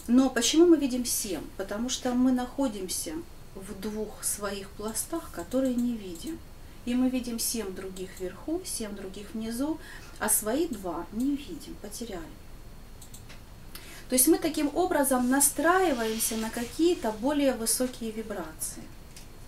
Но 0.09 0.31
почему 0.31 0.67
мы 0.67 0.79
видим 0.79 1.05
семь? 1.05 1.45
Потому 1.57 1.89
что 1.91 2.13
мы 2.15 2.33
находимся 2.33 3.13
в 3.55 3.81
двух 3.81 4.25
своих 4.25 4.71
пластах, 4.71 5.31
которые 5.31 5.75
не 5.75 5.97
видим. 5.97 6.39
И 6.87 6.95
мы 6.95 7.11
видим 7.11 7.39
семь 7.39 7.75
других 7.75 8.09
вверху, 8.19 8.63
семь 8.65 8.97
других 8.97 9.35
внизу, 9.35 9.79
а 10.19 10.29
свои 10.29 10.67
два 10.67 11.07
не 11.13 11.37
видим, 11.37 11.77
потеряли. 11.83 12.25
То 14.09 14.15
есть 14.15 14.27
мы 14.27 14.39
таким 14.39 14.75
образом 14.75 15.29
настраиваемся 15.29 16.37
на 16.37 16.49
какие-то 16.51 17.13
более 17.13 17.53
высокие 17.53 18.11
вибрации 18.11 18.83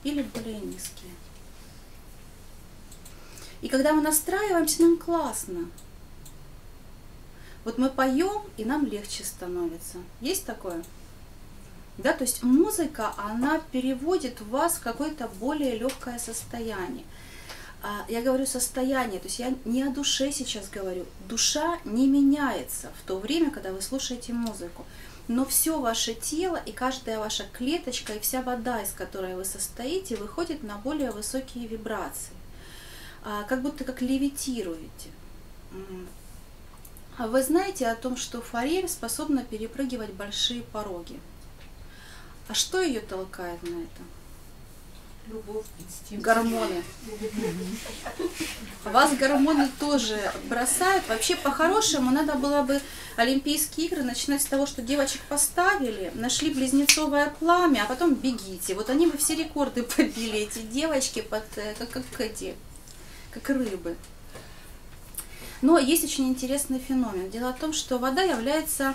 или 0.04 0.22
более 0.22 0.60
низкие. 0.60 1.12
И 3.62 3.68
когда 3.68 3.92
мы 3.92 4.02
настраиваемся, 4.02 4.82
нам 4.82 4.98
классно. 4.98 5.70
Вот 7.64 7.78
мы 7.78 7.90
поем, 7.90 8.42
и 8.56 8.64
нам 8.64 8.86
легче 8.86 9.24
становится. 9.24 9.98
Есть 10.20 10.46
такое? 10.46 10.82
Да, 11.98 12.14
то 12.14 12.24
есть 12.24 12.42
музыка, 12.42 13.12
она 13.18 13.60
переводит 13.72 14.40
вас 14.40 14.74
в 14.74 14.80
какое-то 14.80 15.28
более 15.38 15.78
легкое 15.78 16.18
состояние. 16.18 17.04
А, 17.82 18.04
я 18.08 18.20
говорю 18.20 18.44
состояние, 18.44 19.20
то 19.20 19.26
есть 19.26 19.38
я 19.38 19.54
не 19.64 19.82
о 19.82 19.90
душе 19.90 20.32
сейчас 20.32 20.68
говорю. 20.68 21.06
Душа 21.28 21.78
не 21.84 22.06
меняется 22.06 22.92
в 23.02 23.06
то 23.06 23.18
время, 23.18 23.50
когда 23.50 23.72
вы 23.72 23.80
слушаете 23.80 24.32
музыку. 24.32 24.84
Но 25.28 25.44
все 25.46 25.80
ваше 25.80 26.14
тело 26.14 26.56
и 26.56 26.72
каждая 26.72 27.18
ваша 27.18 27.44
клеточка 27.52 28.14
и 28.14 28.20
вся 28.20 28.42
вода, 28.42 28.82
из 28.82 28.90
которой 28.90 29.34
вы 29.34 29.44
состоите, 29.44 30.16
выходит 30.16 30.62
на 30.62 30.76
более 30.76 31.10
высокие 31.10 31.66
вибрации. 31.66 32.32
А, 33.22 33.44
как 33.44 33.62
будто 33.62 33.84
как 33.84 34.02
левитируете. 34.02 35.08
А 37.16 37.26
вы 37.26 37.42
знаете 37.42 37.86
о 37.86 37.96
том, 37.96 38.16
что 38.16 38.40
форель 38.40 38.88
способна 38.88 39.44
перепрыгивать 39.44 40.12
большие 40.12 40.62
пороги. 40.62 41.20
А 42.48 42.54
что 42.54 42.80
ее 42.80 43.00
толкает 43.00 43.62
на 43.62 43.82
это? 43.82 44.02
Гормоны. 46.12 46.82
Вас 48.84 49.16
гормоны 49.16 49.68
тоже 49.78 50.18
бросают. 50.44 51.08
Вообще, 51.08 51.36
по-хорошему, 51.36 52.10
надо 52.10 52.34
было 52.34 52.62
бы 52.62 52.80
Олимпийские 53.16 53.86
игры 53.86 54.02
начинать 54.02 54.42
с 54.42 54.46
того, 54.46 54.66
что 54.66 54.80
девочек 54.80 55.20
поставили, 55.28 56.10
нашли 56.14 56.52
близнецовое 56.52 57.30
пламя, 57.38 57.84
а 57.84 57.86
потом 57.86 58.14
бегите. 58.14 58.74
Вот 58.74 58.88
они 58.88 59.06
бы 59.06 59.18
все 59.18 59.34
рекорды 59.34 59.82
побили, 59.96 60.38
эти 60.38 60.60
девочки, 60.60 61.20
под, 61.20 61.44
э, 61.56 61.74
как, 61.78 61.90
как 61.90 62.20
эти, 62.20 62.54
как 63.30 63.50
рыбы. 63.50 63.96
Но 65.62 65.78
есть 65.78 66.04
очень 66.04 66.28
интересный 66.28 66.78
феномен. 66.78 67.30
Дело 67.30 67.52
в 67.52 67.58
том, 67.58 67.72
что 67.72 67.98
вода 67.98 68.22
является 68.22 68.94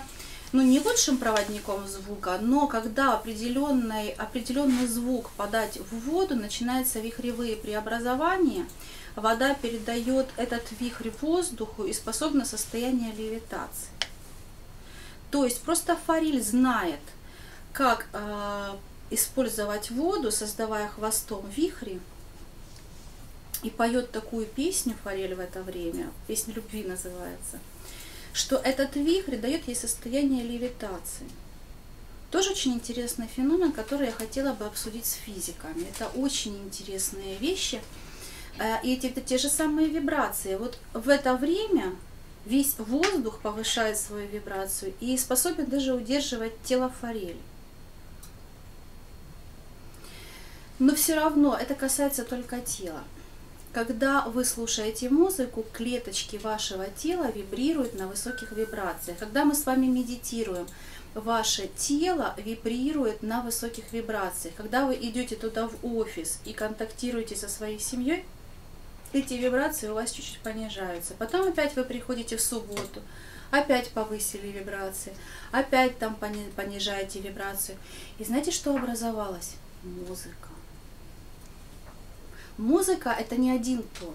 ну, 0.56 0.62
не 0.62 0.80
лучшим 0.80 1.18
проводником 1.18 1.86
звука, 1.86 2.38
но 2.40 2.66
когда 2.66 3.12
определенный, 3.12 4.12
определенный 4.12 4.86
звук 4.86 5.30
подать 5.36 5.76
в 5.76 6.08
воду, 6.08 6.34
начинаются 6.34 6.98
вихревые 6.98 7.56
преобразования, 7.56 8.66
вода 9.16 9.52
передает 9.52 10.26
этот 10.38 10.62
вихрь 10.80 11.10
воздуху 11.20 11.84
и 11.84 11.92
способна 11.92 12.46
состояние 12.46 13.12
левитации. 13.12 13.90
То 15.30 15.44
есть 15.44 15.60
просто 15.60 15.94
форель 16.06 16.42
знает, 16.42 17.00
как 17.74 18.06
э, 18.14 18.76
использовать 19.10 19.90
воду, 19.90 20.32
создавая 20.32 20.88
хвостом 20.88 21.44
вихри, 21.50 22.00
и 23.62 23.68
поет 23.68 24.10
такую 24.10 24.46
песню 24.46 24.94
форель 25.04 25.34
в 25.34 25.40
это 25.40 25.62
время, 25.62 26.10
песня 26.26 26.54
любви 26.54 26.82
называется, 26.82 27.58
что 28.36 28.56
этот 28.56 28.96
вихрь 28.96 29.38
дает 29.38 29.66
ей 29.66 29.74
состояние 29.74 30.44
левитации. 30.44 31.26
Тоже 32.30 32.50
очень 32.50 32.74
интересный 32.74 33.26
феномен, 33.26 33.72
который 33.72 34.08
я 34.08 34.12
хотела 34.12 34.52
бы 34.52 34.66
обсудить 34.66 35.06
с 35.06 35.14
физиками. 35.14 35.86
Это 35.88 36.08
очень 36.08 36.54
интересные 36.58 37.38
вещи. 37.38 37.80
Э, 38.58 38.76
и 38.82 38.92
эти 38.92 39.06
это 39.06 39.22
те 39.22 39.38
же 39.38 39.48
самые 39.48 39.88
вибрации. 39.88 40.56
Вот 40.56 40.78
в 40.92 41.08
это 41.08 41.34
время 41.34 41.96
весь 42.44 42.78
воздух 42.78 43.40
повышает 43.40 43.96
свою 43.96 44.28
вибрацию 44.28 44.92
и 45.00 45.16
способен 45.16 45.64
даже 45.64 45.94
удерживать 45.94 46.52
тело 46.62 46.92
форели. 47.00 47.40
Но 50.78 50.94
все 50.94 51.14
равно 51.14 51.56
это 51.56 51.74
касается 51.74 52.22
только 52.22 52.60
тела. 52.60 53.02
Когда 53.76 54.22
вы 54.22 54.46
слушаете 54.46 55.10
музыку, 55.10 55.62
клеточки 55.74 56.36
вашего 56.36 56.86
тела 56.86 57.30
вибрируют 57.30 57.92
на 57.92 58.08
высоких 58.08 58.52
вибрациях. 58.52 59.18
Когда 59.18 59.44
мы 59.44 59.54
с 59.54 59.66
вами 59.66 59.84
медитируем, 59.84 60.66
ваше 61.12 61.68
тело 61.76 62.34
вибрирует 62.38 63.22
на 63.22 63.42
высоких 63.42 63.92
вибрациях. 63.92 64.54
Когда 64.54 64.86
вы 64.86 64.94
идете 64.94 65.36
туда 65.36 65.68
в 65.68 65.74
офис 65.84 66.40
и 66.46 66.54
контактируете 66.54 67.36
со 67.36 67.50
своей 67.50 67.78
семьей, 67.78 68.24
эти 69.12 69.34
вибрации 69.34 69.88
у 69.88 69.94
вас 69.94 70.10
чуть-чуть 70.10 70.38
понижаются. 70.38 71.12
Потом 71.12 71.46
опять 71.46 71.76
вы 71.76 71.84
приходите 71.84 72.38
в 72.38 72.40
субботу, 72.40 73.02
опять 73.50 73.90
повысили 73.90 74.46
вибрации, 74.46 75.12
опять 75.52 75.98
там 75.98 76.16
понижаете 76.16 77.20
вибрацию. 77.20 77.76
И 78.18 78.24
знаете, 78.24 78.52
что 78.52 78.74
образовалось? 78.74 79.56
Музыка. 79.82 80.55
Музыка 82.58 83.10
это 83.10 83.36
не 83.36 83.50
один 83.50 83.82
тон. 84.00 84.14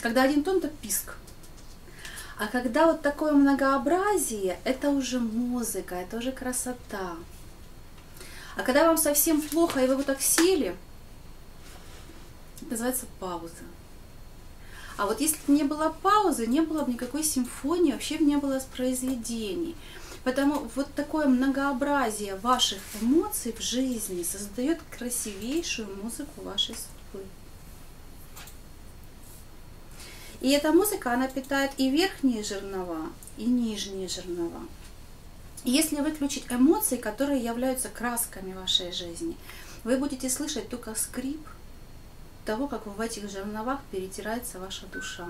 Когда 0.00 0.22
один 0.22 0.42
тон, 0.42 0.58
это 0.58 0.68
писк. 0.68 1.14
А 2.38 2.48
когда 2.48 2.86
вот 2.86 3.02
такое 3.02 3.32
многообразие, 3.32 4.58
это 4.64 4.90
уже 4.90 5.20
музыка, 5.20 5.94
это 5.94 6.18
уже 6.18 6.32
красота. 6.32 7.16
А 8.56 8.62
когда 8.62 8.86
вам 8.86 8.98
совсем 8.98 9.40
плохо, 9.40 9.80
и 9.84 9.86
вы 9.86 9.96
вот 9.96 10.06
так 10.06 10.20
сели, 10.20 10.76
это 12.60 12.70
называется 12.70 13.06
пауза. 13.20 13.52
А 14.96 15.06
вот 15.06 15.20
если 15.20 15.36
бы 15.46 15.52
не 15.52 15.64
было 15.64 15.94
паузы, 16.02 16.46
не 16.46 16.60
было 16.62 16.82
бы 16.82 16.92
никакой 16.92 17.22
симфонии, 17.22 17.92
вообще 17.92 18.18
не 18.18 18.36
было 18.36 18.62
произведений. 18.74 19.76
Потому 20.24 20.68
вот 20.74 20.92
такое 20.94 21.26
многообразие 21.26 22.36
ваших 22.36 22.80
эмоций 23.00 23.52
в 23.52 23.60
жизни 23.60 24.22
создает 24.22 24.80
красивейшую 24.90 25.88
музыку 26.02 26.42
вашей 26.42 26.74
судьбы. 26.74 27.26
И 30.40 30.50
эта 30.50 30.72
музыка, 30.72 31.12
она 31.12 31.28
питает 31.28 31.72
и 31.76 31.90
верхние 31.90 32.42
жернова, 32.42 33.06
и 33.36 33.44
нижние 33.44 34.08
жернова. 34.08 34.60
Если 35.64 35.96
выключить 35.96 36.46
эмоции, 36.50 36.96
которые 36.96 37.42
являются 37.42 37.88
красками 37.88 38.52
вашей 38.52 38.92
жизни, 38.92 39.36
вы 39.82 39.96
будете 39.96 40.30
слышать 40.30 40.68
только 40.68 40.94
скрип 40.94 41.40
того, 42.44 42.68
как 42.68 42.86
в 42.86 43.00
этих 43.00 43.30
жерновах 43.30 43.80
перетирается 43.90 44.60
ваша 44.60 44.86
душа. 44.86 45.26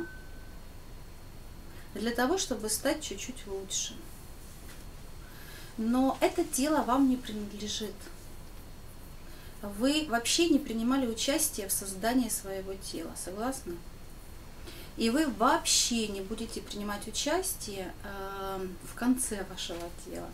Для 1.95 2.11
того, 2.11 2.37
чтобы 2.37 2.69
стать 2.69 3.03
чуть-чуть 3.03 3.47
лучше. 3.47 3.95
Но 5.79 6.19
это 6.21 6.45
тело 6.45 6.83
вам 6.83 7.09
не 7.09 7.17
принадлежит. 7.17 7.95
Вы 9.63 10.07
вообще 10.09 10.49
не 10.49 10.59
принимали 10.59 11.07
участие 11.07 11.69
в 11.69 11.73
создании 11.73 12.29
своего 12.29 12.75
тела. 12.75 13.13
Согласны? 13.17 13.77
И 14.97 15.11
вы 15.11 15.27
вообще 15.27 16.09
не 16.09 16.23
будете 16.23 16.61
принимать 16.61 17.07
участие 17.07 17.93
э, 18.03 18.67
в 18.91 18.95
конце 18.95 19.45
вашего 19.45 19.91
тела. 20.05 20.29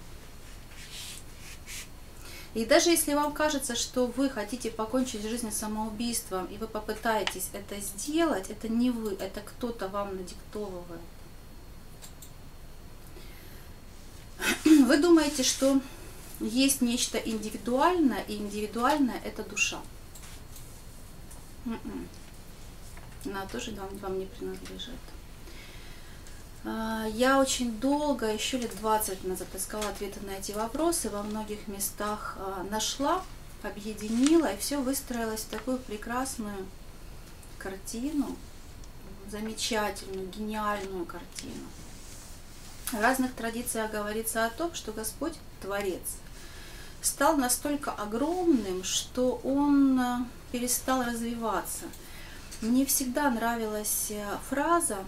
И 2.55 2.65
даже 2.67 2.91
если 2.91 3.15
вам 3.15 3.33
кажется, 3.33 3.75
что 3.75 4.07
вы 4.07 4.29
хотите 4.29 4.71
покончить 4.71 5.23
жизнь 5.23 5.51
самоубийством, 5.51 6.47
и 6.47 6.59
вы 6.59 6.69
попытаетесь 6.69 7.49
это 7.55 7.81
сделать, 7.81 8.51
это 8.51 8.69
не 8.69 8.91
вы, 8.91 9.15
это 9.15 9.41
кто-то 9.41 9.89
вам 9.89 10.17
надиктовывает. 10.17 11.01
Вы 14.65 14.99
думаете, 14.99 15.45
что 15.45 15.81
есть 16.41 16.81
нечто 16.83 17.17
индивидуальное, 17.17 18.23
и 18.23 18.35
индивидуальное 18.35 19.21
это 19.25 19.45
душа. 19.45 19.81
М-м 21.65 22.09
она 23.25 23.47
тоже 23.47 23.73
вам, 23.73 23.97
вам 23.99 24.19
не 24.19 24.27
принадлежит. 24.27 24.95
А, 26.65 27.07
я 27.13 27.41
очень 27.41 27.79
долго, 27.81 28.33
еще 28.33 28.59
лет 28.59 28.71
20 28.77 29.25
назад 29.25 29.49
искала 29.55 29.89
ответы 29.89 30.21
на 30.21 30.31
эти 30.31 30.53
вопросы, 30.53 31.11
во 31.11 31.23
многих 31.23 31.67
местах 31.69 32.37
а, 32.39 32.65
нашла, 32.71 33.23
объединила, 33.63 34.53
и 34.53 34.59
все 34.59 34.81
выстроилось 34.81 35.41
в 35.41 35.49
такую 35.49 35.79
прекрасную 35.79 36.67
картину, 37.59 38.37
замечательную, 39.31 40.29
гениальную 40.29 41.05
картину. 41.05 41.67
В 42.93 43.01
разных 43.01 43.35
традициях 43.35 43.91
говорится 43.91 44.45
о 44.45 44.51
том, 44.51 44.75
что 44.75 44.93
Господь, 44.93 45.35
Творец, 45.61 46.03
стал 47.01 47.37
настолько 47.37 47.91
огромным, 47.91 48.85
что 48.85 49.41
Он 49.43 49.99
а, 49.99 50.29
перестал 50.53 51.03
развиваться– 51.03 51.87
мне 52.63 52.87
всегда 52.87 53.31
нравилась 53.31 54.07
э, 54.11 54.25
фраза 54.49 55.05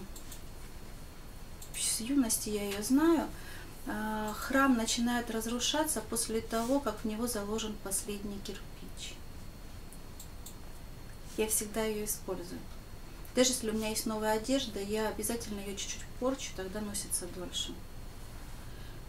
с 1.95 2.01
юности 2.01 2.49
я 2.49 2.63
ее 2.63 2.83
знаю, 2.83 3.27
а, 3.87 4.33
храм 4.33 4.75
начинает 4.75 5.31
разрушаться 5.31 6.01
после 6.01 6.41
того, 6.41 6.79
как 6.79 6.99
в 6.99 7.05
него 7.05 7.27
заложен 7.27 7.75
последний 7.83 8.39
кирпич. 8.39 9.15
Я 11.37 11.47
всегда 11.47 11.83
ее 11.83 12.05
использую. 12.05 12.59
Даже 13.35 13.51
если 13.51 13.69
у 13.69 13.73
меня 13.73 13.89
есть 13.89 14.05
новая 14.05 14.33
одежда, 14.33 14.81
я 14.81 15.09
обязательно 15.09 15.59
ее 15.59 15.75
чуть-чуть 15.75 16.03
порчу, 16.19 16.51
тогда 16.55 16.81
носится 16.81 17.27
дольше. 17.27 17.73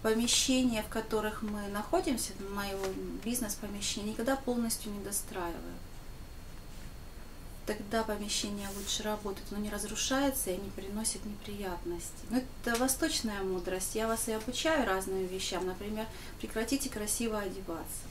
Помещения, 0.02 0.82
в 0.82 0.88
которых 0.88 1.42
мы 1.42 1.68
находимся, 1.68 2.32
моего 2.54 2.84
бизнес-помещения, 3.24 4.10
никогда 4.10 4.36
полностью 4.36 4.92
не 4.92 5.00
достраиваю 5.00 5.74
тогда 7.66 8.04
помещение 8.04 8.68
лучше 8.76 9.02
работает, 9.02 9.46
оно 9.50 9.60
не 9.60 9.70
разрушается 9.70 10.50
и 10.50 10.56
не 10.56 10.70
приносит 10.70 11.24
неприятностей. 11.26 12.26
Но 12.30 12.38
это 12.38 12.78
восточная 12.78 13.42
мудрость. 13.42 13.94
Я 13.94 14.06
вас 14.06 14.28
и 14.28 14.32
обучаю 14.32 14.86
разным 14.86 15.26
вещам. 15.26 15.66
Например, 15.66 16.06
прекратите 16.40 16.88
красиво 16.88 17.38
одеваться. 17.38 18.04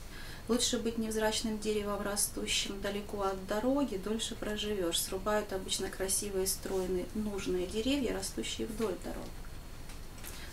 Лучше 0.48 0.78
быть 0.78 0.96
невзрачным 0.98 1.58
деревом, 1.58 2.02
растущим 2.02 2.80
далеко 2.80 3.22
от 3.22 3.46
дороги, 3.48 3.96
дольше 3.96 4.36
проживешь. 4.36 5.00
Срубают 5.00 5.52
обычно 5.52 5.88
красивые, 5.88 6.46
стройные, 6.46 7.06
нужные 7.14 7.66
деревья, 7.66 8.14
растущие 8.14 8.68
вдоль 8.68 8.94
дорог. 9.02 9.24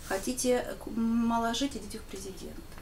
Хотите 0.08 0.76
мало 0.96 1.54
жить, 1.54 1.76
идите 1.76 1.98
в 1.98 2.02
президент. 2.02 2.73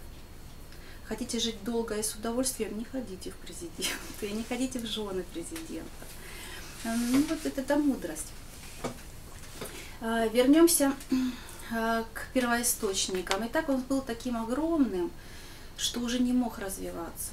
Хотите 1.12 1.38
жить 1.40 1.62
долго 1.62 1.98
и 1.98 2.02
с 2.02 2.14
удовольствием, 2.14 2.78
не 2.78 2.86
ходите 2.86 3.32
в 3.32 3.36
президенты, 3.36 4.30
не 4.30 4.42
ходите 4.44 4.78
в 4.78 4.86
жены 4.86 5.22
президента. 5.24 6.06
Ну 6.84 7.22
вот 7.28 7.44
это, 7.44 7.60
это 7.60 7.76
мудрость. 7.76 8.28
А, 10.00 10.26
вернемся 10.28 10.94
а, 11.70 12.06
к 12.14 12.28
первоисточникам. 12.32 13.44
И 13.44 13.50
так 13.50 13.68
он 13.68 13.82
был 13.82 14.00
таким 14.00 14.38
огромным, 14.38 15.10
что 15.76 16.00
уже 16.00 16.18
не 16.18 16.32
мог 16.32 16.58
развиваться. 16.58 17.32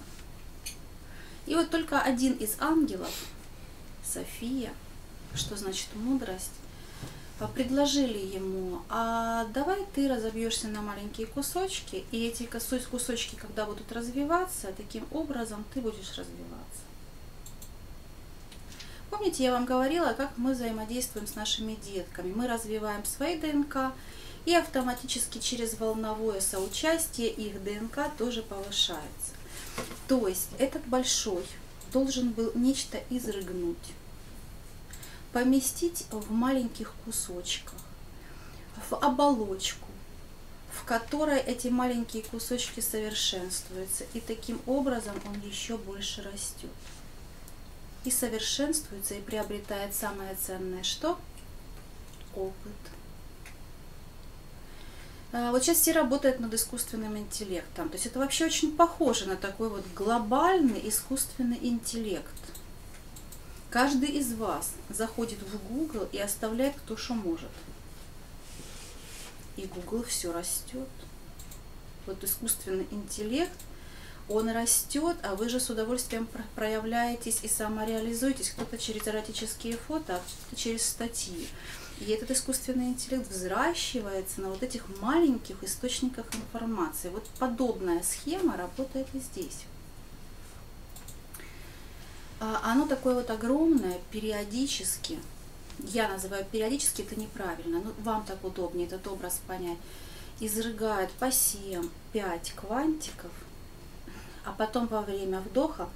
И 1.46 1.56
вот 1.56 1.70
только 1.70 2.02
один 2.02 2.34
из 2.34 2.58
ангелов, 2.60 3.14
София, 4.04 4.74
что 5.36 5.56
значит 5.56 5.88
мудрость, 5.96 6.52
предложили 7.48 8.36
ему, 8.36 8.82
а 8.90 9.46
давай 9.54 9.86
ты 9.96 10.10
разобьешься 10.10 10.68
на 10.68 10.82
маленькие 10.82 11.28
кусочки, 11.28 12.04
и 12.12 12.28
эти 12.28 12.44
кусочки, 12.90 13.36
когда 13.36 13.66
будут 13.66 13.92
развиваться, 13.92 14.74
таким 14.76 15.06
образом 15.12 15.64
ты 15.74 15.80
будешь 15.82 16.10
развиваться. 16.18 16.82
Помните, 19.10 19.44
я 19.44 19.54
вам 19.54 19.66
говорила, 19.66 20.14
как 20.14 20.38
мы 20.38 20.54
взаимодействуем 20.54 21.28
с 21.28 21.36
нашими 21.36 21.76
детками. 21.76 22.32
Мы 22.32 22.48
развиваем 22.48 23.06
свои 23.06 23.40
ДНК, 23.40 23.94
и 24.46 24.54
автоматически 24.54 25.40
через 25.40 25.80
волновое 25.80 26.42
соучастие 26.42 27.30
их 27.30 27.64
ДНК 27.64 28.12
тоже 28.18 28.44
повышается. 28.44 29.34
То 30.08 30.28
есть 30.28 30.50
этот 30.58 30.86
большой 30.86 31.44
должен 31.92 32.32
был 32.32 32.52
нечто 32.54 33.00
изрыгнуть, 33.10 33.78
поместить 35.34 36.06
в 36.12 36.32
маленьких 36.32 36.94
кусочках, 37.06 37.80
в 38.90 38.96
оболочку, 38.96 39.88
в 40.72 40.84
которой 40.86 41.40
эти 41.40 41.68
маленькие 41.68 42.24
кусочки 42.24 42.80
совершенствуются, 42.80 44.06
и 44.14 44.20
таким 44.20 44.62
образом 44.66 45.16
он 45.28 45.40
еще 45.42 45.78
больше 45.78 46.22
растет 46.22 46.70
и 48.06 48.12
совершенствуется, 48.12 49.16
и 49.16 49.22
приобретает 49.22 49.94
самое 49.94 50.36
ценное 50.36 50.84
что? 50.84 51.20
Опыт. 52.36 52.74
А, 55.32 55.52
вот 55.52 55.64
сейчас 55.64 55.78
все 55.78 55.92
работают 55.92 56.40
над 56.40 56.54
искусственным 56.54 57.18
интеллектом. 57.18 57.90
То 57.90 57.96
есть 57.96 58.06
это 58.06 58.20
вообще 58.20 58.46
очень 58.46 58.76
похоже 58.76 59.28
на 59.28 59.36
такой 59.36 59.70
вот 59.70 59.86
глобальный 59.96 60.88
искусственный 60.88 61.60
интеллект. 61.62 62.26
Каждый 63.70 64.10
из 64.10 64.34
вас 64.34 64.72
заходит 64.90 65.40
в 65.44 65.68
Google 65.72 66.08
и 66.12 66.18
оставляет 66.18 66.76
кто 66.76 66.98
что 66.98 67.14
может. 67.14 67.52
И 69.58 69.68
Google 69.68 70.04
все 70.04 70.32
растет. 70.32 70.88
Вот 72.08 72.24
искусственный 72.24 72.88
интеллект 72.90 73.60
он 74.28 74.50
растет, 74.50 75.18
а 75.24 75.36
вы 75.36 75.50
же 75.50 75.60
с 75.60 75.70
удовольствием 75.70 76.28
проявляетесь 76.56 77.40
и 77.44 77.48
самореализуетесь. 77.48 78.52
Кто-то 78.52 78.78
через 78.78 79.08
эротические 79.08 79.78
фото, 79.78 80.16
а 80.16 80.20
кто-то 80.20 80.56
через 80.56 80.86
статьи. 80.86 81.48
И 82.00 82.12
этот 82.12 82.32
искусственный 82.32 82.88
интеллект 82.88 83.30
взращивается 83.30 84.42
на 84.42 84.50
вот 84.50 84.64
этих 84.64 84.88
маленьких 85.02 85.64
источниках 85.64 86.26
информации. 86.34 87.10
Вот 87.10 87.26
подобная 87.38 88.02
схема 88.04 88.56
работает 88.56 89.08
и 89.14 89.20
здесь. 89.20 89.66
А 92.40 92.62
оно 92.72 92.88
такое 92.88 93.16
вот 93.16 93.30
огромное, 93.30 94.00
периодически, 94.12 95.20
я 95.80 96.08
называю 96.08 96.46
периодически, 96.46 97.02
это 97.02 97.20
неправильно, 97.20 97.82
но 97.82 97.92
вам 98.04 98.24
так 98.26 98.44
удобнее 98.44 98.88
этот 98.88 99.08
образ 99.08 99.42
понять, 99.48 99.78
изрыгает 100.40 101.12
по 101.12 101.26
7-5 101.26 101.90
квантиков– 102.56 103.32
а 104.50 104.52
потом 104.52 104.88
во 104.88 105.02
время 105.02 105.42
вдоха 105.42 105.88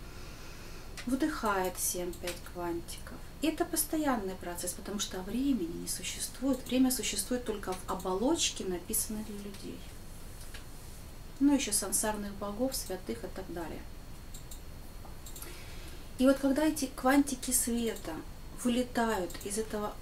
выдыхает 1.07 1.73
7-5 1.75 2.13
квантиков. 2.53 3.17
И 3.41 3.47
это 3.47 3.65
постоянный 3.65 4.35
процесс, 4.35 4.73
потому 4.73 4.99
что 4.99 5.21
времени 5.21 5.81
не 5.81 5.87
существует. 5.87 6.63
Время 6.67 6.91
существует 6.91 7.45
только 7.45 7.73
в 7.73 7.91
оболочке, 7.91 8.63
написанной 8.63 9.23
для 9.23 9.37
людей. 9.37 9.79
Ну, 11.39 11.53
еще 11.53 11.73
сансарных 11.73 12.31
богов, 12.35 12.75
святых 12.75 13.23
и 13.23 13.27
так 13.27 13.51
далее. 13.51 13.81
И 16.19 16.25
вот 16.25 16.37
когда 16.37 16.65
эти 16.65 16.89
квантики 16.95 17.51
света 17.51 18.13
вылетают 18.63 19.31
из 19.43 19.57
этого 19.57 19.93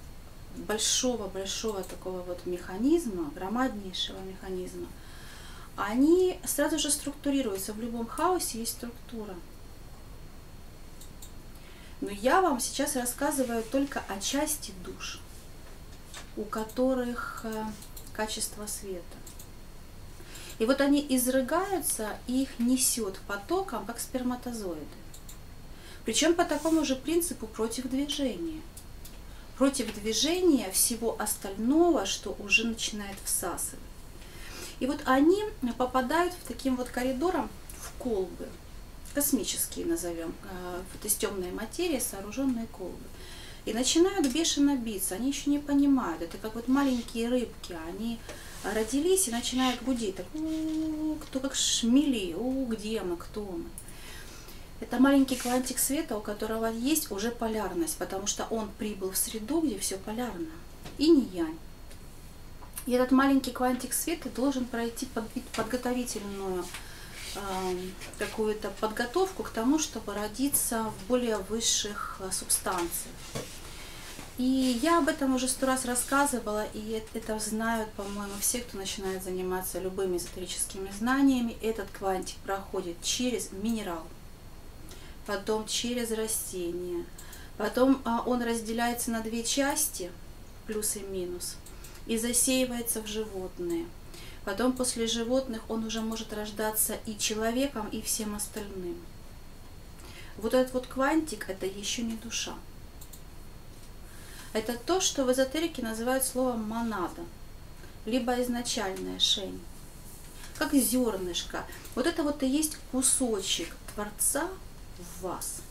большого-большого 0.56 1.82
такого 1.82 2.22
вот 2.22 2.44
механизма, 2.46 3.30
громаднейшего 3.34 4.18
механизма– 4.20 4.86
они 5.76 6.38
сразу 6.44 6.78
же 6.78 6.90
структурируются. 6.90 7.72
В 7.72 7.80
любом 7.80 8.06
хаосе 8.06 8.60
есть 8.60 8.72
структура. 8.72 9.34
Но 12.00 12.10
я 12.10 12.40
вам 12.40 12.60
сейчас 12.60 12.96
рассказываю 12.96 13.62
только 13.62 14.02
о 14.08 14.20
части 14.20 14.72
душ, 14.84 15.20
у 16.36 16.42
которых 16.44 17.42
э, 17.44 17.64
качество 18.12 18.66
света. 18.66 19.02
И 20.58 20.66
вот 20.66 20.80
они 20.80 21.04
изрыгаются, 21.08 22.16
и 22.26 22.42
их 22.42 22.58
несет 22.58 23.18
потоком, 23.26 23.86
как 23.86 24.00
сперматозоиды. 24.00 24.86
Причем 26.04 26.34
по 26.34 26.44
такому 26.44 26.84
же 26.84 26.96
принципу 26.96 27.46
против 27.46 27.88
движения. 27.88 28.60
Против 29.56 29.94
движения 29.94 30.70
всего 30.72 31.16
остального, 31.18 32.06
что 32.06 32.36
уже 32.40 32.66
начинает 32.66 33.16
всасывать. 33.24 33.78
И 34.80 34.86
вот 34.86 35.00
они 35.04 35.44
попадают 35.78 36.32
в 36.32 36.48
таким 36.48 36.74
вот 36.76 36.88
коридором 36.88 37.48
в 37.78 37.92
колбы, 38.02 38.48
космические 39.14 39.86
назовем, 39.86 40.34
вот 40.92 41.04
из 41.04 41.14
темной 41.14 41.52
материи 41.52 42.00
сооруженные 42.00 42.66
колбы. 42.66 43.04
И 43.64 43.72
начинают 43.72 44.26
бешено 44.26 44.76
биться, 44.76 45.14
они 45.14 45.28
еще 45.28 45.48
не 45.48 45.60
понимают, 45.60 46.20
это 46.22 46.36
как 46.38 46.56
вот 46.56 46.66
маленькие 46.66 47.28
рыбки, 47.28 47.78
они 47.86 48.18
родились 48.64 49.28
и 49.28 49.30
начинают 49.30 49.80
гудеть, 49.84 50.16
так, 50.16 50.26
кто 50.32 51.38
как 51.38 51.54
шмели, 51.54 52.34
у, 52.34 52.66
где 52.66 53.02
мы, 53.02 53.16
кто 53.16 53.42
мы. 53.42 53.66
Это 54.82 55.00
маленький 55.00 55.36
квантик 55.36 55.78
света, 55.78 56.16
у 56.16 56.20
которого 56.20 56.66
есть 56.66 57.12
уже 57.12 57.30
полярность, 57.30 57.96
потому 57.98 58.26
что 58.26 58.48
он 58.50 58.68
прибыл 58.78 59.12
в 59.12 59.16
среду, 59.16 59.60
где 59.60 59.78
все 59.78 59.96
полярно. 59.96 60.48
И 60.98 61.08
не 61.08 61.22
янь. 61.26 61.56
И 62.86 62.90
этот 62.90 63.12
маленький 63.12 63.52
квантик 63.52 63.92
света 63.92 64.28
должен 64.28 64.64
пройти 64.64 65.06
подготовительную 65.54 66.64
э, 67.36 67.40
какую-то 68.18 68.72
подготовку 68.80 69.44
к 69.44 69.50
тому, 69.50 69.78
чтобы 69.78 70.14
родиться 70.14 70.82
в 70.82 71.06
более 71.06 71.38
высших 71.38 72.16
э, 72.18 72.32
субстанциях. 72.32 73.14
И 74.36 74.80
я 74.82 74.98
об 74.98 75.06
этом 75.06 75.36
уже 75.36 75.46
сто 75.46 75.66
раз 75.66 75.84
рассказывала, 75.84 76.66
и 76.74 77.00
это 77.14 77.38
знают, 77.38 77.88
по-моему, 77.92 78.32
все, 78.40 78.58
кто 78.58 78.78
начинает 78.78 79.22
заниматься 79.22 79.78
любыми 79.78 80.16
эзотерическими 80.16 80.90
знаниями. 80.98 81.56
Этот 81.62 81.88
квантик 81.92 82.38
проходит 82.38 83.00
через 83.04 83.52
минерал, 83.52 84.04
потом 85.26 85.66
через 85.66 86.10
растение, 86.10 87.04
потом 87.56 88.00
а, 88.04 88.22
он 88.26 88.42
разделяется 88.42 89.10
на 89.10 89.20
две 89.20 89.44
части, 89.44 90.10
плюс 90.66 90.96
и 90.96 91.00
минус– 91.00 91.56
и 92.06 92.18
засеивается 92.18 93.00
в 93.00 93.06
животные. 93.06 93.86
Потом 94.44 94.72
после 94.72 95.06
животных 95.06 95.62
он 95.68 95.84
уже 95.84 96.00
может 96.00 96.32
рождаться 96.32 96.98
и 97.06 97.16
человеком, 97.16 97.88
и 97.88 98.02
всем 98.02 98.34
остальным. 98.34 98.96
Вот 100.36 100.54
этот 100.54 100.72
вот 100.72 100.86
квантик– 100.86 101.46
это 101.48 101.66
еще 101.66 102.02
не 102.02 102.16
душа. 102.16 102.54
Это 104.52 104.76
то, 104.76 105.00
что 105.00 105.24
в 105.24 105.32
эзотерике 105.32 105.82
называют 105.82 106.24
словом 106.24 106.68
монада. 106.68 107.22
либо 108.04 108.42
изначальная 108.42 109.20
шень. 109.20 109.60
Как 110.58 110.74
зернышко. 110.74 111.64
Вот 111.94 112.04
это 112.08 112.24
вот 112.24 112.42
и 112.42 112.48
есть 112.48 112.76
кусочек 112.90 113.76
Творца 113.94 114.48
в 114.98 115.22
вас. 115.22 115.62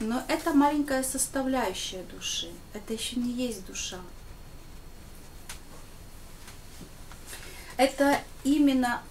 Но 0.00 0.22
это 0.28 0.52
маленькая 0.52 1.02
составляющая 1.02 2.02
души. 2.04 2.50
Это 2.72 2.94
еще 2.94 3.16
не 3.16 3.30
есть 3.32 3.66
душа. 3.66 3.98
Это 7.76 8.20
именно 8.44 9.02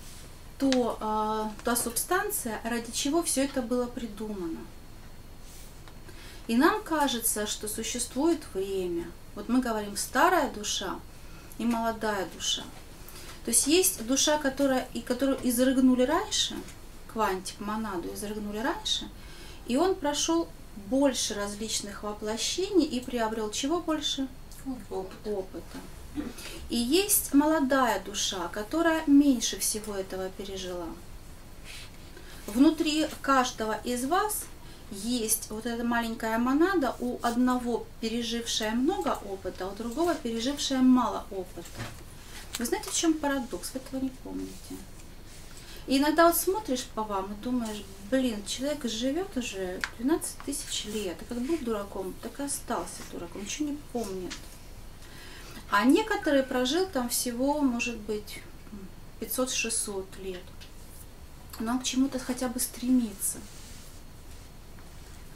то, 0.58 0.98
э, 1.00 1.64
та 1.64 1.76
субстанция, 1.76 2.60
ради 2.64 2.92
чего 2.92 3.24
все 3.24 3.46
это 3.46 3.62
было 3.62 3.86
придумано. 3.86 4.60
И 6.48 6.58
нам 6.58 6.82
кажется, 6.84 7.46
что 7.46 7.68
существует 7.68 8.42
время. 8.54 9.06
Вот 9.36 9.48
мы 9.50 9.62
говорим 9.62 9.96
старая 9.96 10.52
душа 10.52 11.00
и 11.60 11.66
молодая 11.66 12.28
душа. 12.36 12.64
То 13.46 13.52
есть 13.52 13.68
есть 13.68 14.06
душа, 14.06 14.38
которая, 14.38 14.88
и 14.94 15.02
которую 15.02 15.40
изрыгнули 15.48 16.04
раньше, 16.04 16.56
квантик, 17.12 17.60
монаду 17.60 18.14
изрыгнули 18.14 18.60
раньше, 18.60 19.10
и 19.68 19.78
он 19.78 19.96
прошел 19.96 20.48
больше 20.88 21.34
различных 21.34 22.04
воплощений 22.04 22.86
и 22.86 23.00
приобрел 23.00 23.52
чего 23.52 23.80
больше? 23.80 24.28
Опыт. 24.90 25.18
Опыта. 25.26 25.78
И 26.70 26.76
есть 26.76 27.34
молодая 27.34 28.02
душа, 28.04 28.48
которая 28.50 29.04
меньше 29.08 29.60
всего 29.60 29.96
этого 29.96 30.30
пережила. 30.30 30.88
Внутри 32.48 33.08
каждого 33.22 33.80
из 33.84 34.06
вас 34.06 34.46
есть 34.92 35.52
вот 35.52 35.66
эта 35.66 35.84
маленькая 35.84 36.38
монада, 36.40 36.96
у 37.00 37.20
одного 37.22 37.86
пережившая 38.02 38.72
много 38.72 39.20
опыта, 39.30 39.68
у 39.68 39.76
другого 39.76 40.16
пережившая 40.16 40.80
мало 40.80 41.26
опыта. 41.30 41.82
Вы 42.58 42.66
знаете, 42.66 42.90
в 42.90 42.96
чем 42.96 43.14
парадокс? 43.14 43.72
Вы 43.74 43.80
этого 43.80 44.02
не 44.02 44.10
помните. 44.24 44.76
И 45.90 45.98
иногда 45.98 46.28
вот 46.28 46.38
смотришь 46.38 46.86
по 46.94 47.02
вам 47.02 47.34
и 47.34 47.44
думаешь, 47.44 47.84
блин, 48.12 48.46
человек 48.46 48.86
живет 48.86 49.36
уже 49.36 49.82
12 49.98 50.38
тысяч 50.46 50.86
лет, 50.86 51.20
и 51.20 51.26
как 51.26 51.40
был 51.40 51.58
дураком, 51.58 52.14
так 52.22 52.40
и 52.40 52.44
остался 52.44 53.02
дураком, 53.12 53.42
ничего 53.42 53.70
не 53.70 53.78
помнит. 53.92 54.36
А 55.72 55.86
некоторые 55.86 56.44
прожил 56.44 56.86
там 56.86 57.10
всего, 57.10 57.60
может 57.62 57.98
быть, 57.98 58.44
500-600 59.20 60.06
лет. 60.22 60.44
Но 61.58 61.72
он 61.72 61.80
к 61.80 61.86
чему-то 61.86 62.20
хотя 62.20 62.50
бы 62.50 62.60
стремится. 62.60 63.40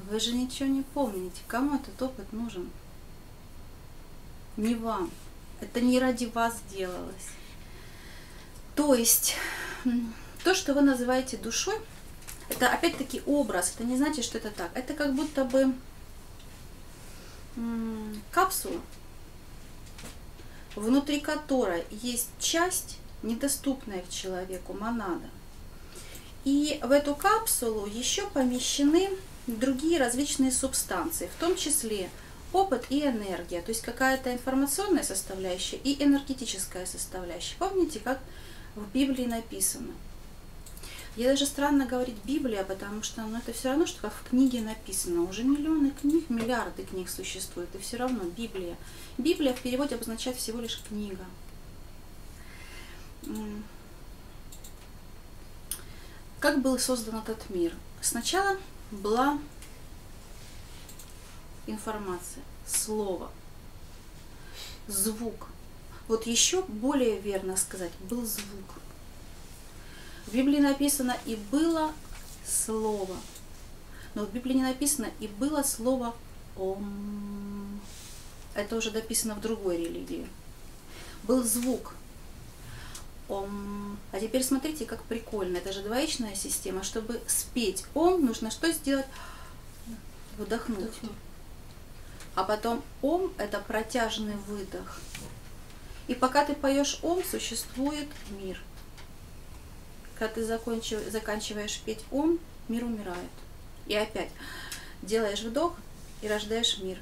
Вы 0.07 0.19
же 0.19 0.33
ничего 0.35 0.69
не 0.69 0.83
помните. 0.83 1.41
Кому 1.47 1.77
этот 1.77 1.99
опыт 1.99 2.31
нужен? 2.31 2.69
Не 4.57 4.75
вам. 4.75 5.09
Это 5.61 5.81
не 5.81 5.99
ради 5.99 6.25
вас 6.25 6.61
делалось. 6.71 7.29
То 8.75 8.93
есть 8.93 9.35
то, 10.43 10.53
что 10.53 10.73
вы 10.73 10.81
называете 10.81 11.37
душой, 11.37 11.75
это 12.49 12.69
опять-таки 12.69 13.21
образ, 13.25 13.73
это 13.75 13.85
не 13.85 13.97
значит, 13.97 14.25
что 14.25 14.37
это 14.37 14.51
так. 14.51 14.69
Это 14.75 14.93
как 14.93 15.13
будто 15.13 15.45
бы 15.45 15.73
капсула, 18.31 18.81
внутри 20.75 21.19
которой 21.19 21.85
есть 21.91 22.29
часть, 22.39 22.97
недоступная 23.21 24.01
к 24.01 24.09
человеку, 24.09 24.73
монада. 24.73 25.29
И 26.43 26.79
в 26.83 26.91
эту 26.91 27.15
капсулу 27.15 27.85
еще 27.85 28.27
помещены 28.27 29.09
другие 29.47 29.97
различные 29.97 30.51
субстанции, 30.51 31.29
в 31.37 31.39
том 31.39 31.55
числе 31.55 32.09
опыт 32.51 32.85
и 32.89 33.01
энергия, 33.05 33.61
то 33.61 33.69
есть 33.69 33.81
какая-то 33.81 34.33
информационная 34.33 35.03
составляющая 35.03 35.77
и 35.77 36.03
энергетическая 36.03 36.85
составляющая. 36.85 37.55
Помните, 37.59 37.99
как 37.99 38.19
в 38.75 38.85
Библии 38.91 39.25
написано– 39.25 39.93
Ей 41.15 41.27
даже 41.27 41.45
странно 41.45 41.85
говорить 41.85 42.17
Библия, 42.23 42.63
потому 42.63 43.03
что 43.03 43.21
ну, 43.21 43.37
это 43.37 43.53
все 43.53 43.69
равно, 43.69 43.85
что 43.85 44.01
как 44.01 44.13
в 44.13 44.29
книге 44.29 44.61
написано. 44.61 45.21
Уже 45.23 45.43
миллионы 45.43 45.91
книг, 45.91 46.29
миллиарды 46.29 46.83
книг 46.83 47.07
существует, 47.07 47.73
и 47.75 47.77
все 47.77 47.97
равно 47.97 48.23
Библия. 48.23 48.75
Библия 49.19 49.53
в 49.53 49.61
переводе 49.61 49.95
обозначает 49.95 50.37
всего 50.37 50.59
лишь 50.59 50.81
книга. 50.87 51.23
Как 56.39 56.61
был 56.61 56.79
создан 56.79 57.17
этот 57.17 57.49
мир? 57.51 57.73
Сначала 58.01 58.57
была 58.91 59.39
информация, 61.67 62.43
слово, 62.65 63.31
звук. 64.87 65.47
Вот 66.07 66.25
еще 66.25 66.63
более 66.63 67.19
верно 67.21 67.55
сказать, 67.55 67.91
был 68.09 68.25
звук. 68.25 68.75
В 70.33 70.35
Библии 70.35 70.59
написано 70.59 71.15
«и 71.27 71.35
было 71.51 71.91
слово». 72.43 73.15
Но 74.15 74.25
в 74.25 74.31
Библии 74.31 74.55
не 74.55 74.63
написано 74.63 75.11
«и 75.19 75.27
было 75.27 75.61
слово 75.61 76.15
Ом». 76.57 77.79
Это 78.55 78.75
уже 78.75 78.89
дописано 78.89 79.35
в 79.35 79.41
другой 79.41 79.77
религии. 79.77 80.27
Был 81.21 81.43
звук 81.43 81.93
Ом. 83.29 83.99
А 84.11 84.19
теперь 84.19 84.43
смотрите, 84.43 84.85
как 84.85 85.03
прикольно. 85.03 85.57
Это 85.57 85.71
же 85.71 85.83
двоичная 85.83 86.33
система. 86.33 86.81
Чтобы 86.81 87.21
спеть 87.27 87.85
Ом, 87.93 88.25
нужно 88.25 88.49
что 88.49 88.71
сделать? 88.71 89.05
Вдохнуть. 90.39 90.95
А 92.33 92.43
потом 92.43 92.81
Ом– 93.03 93.31
это 93.37 93.59
протяжный 93.59 94.37
выдох. 94.47 94.99
И 96.07 96.15
пока 96.15 96.43
ты 96.43 96.55
поешь 96.55 96.97
Ом, 97.03 97.23
существует 97.23 98.07
мир– 98.31 98.59
когда 100.17 100.33
ты 100.33 100.45
закончив, 100.45 100.99
заканчиваешь 101.11 101.79
петь 101.85 102.03
ум, 102.11 102.39
мир 102.67 102.83
умирает. 102.83 103.17
И 103.87 103.95
опять 103.95 104.29
делаешь 105.01 105.41
вдох 105.41 105.75
и 106.21 106.27
рождаешь 106.27 106.79
мир. 106.79 106.97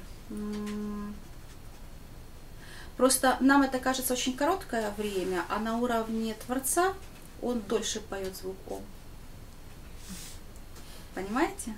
Просто 2.96 3.36
нам 3.40 3.62
это 3.62 3.78
кажется 3.78 4.12
очень 4.12 4.36
короткое 4.36 4.90
время, 4.92 5.44
а 5.48 5.58
на 5.58 5.78
уровне 5.78 6.34
Творца 6.46 6.94
он 7.40 7.60
дольше 7.60 8.00
поет 8.00 8.36
звук 8.36 8.56
Ом. 8.68 8.82
Понимаете? 11.14 11.74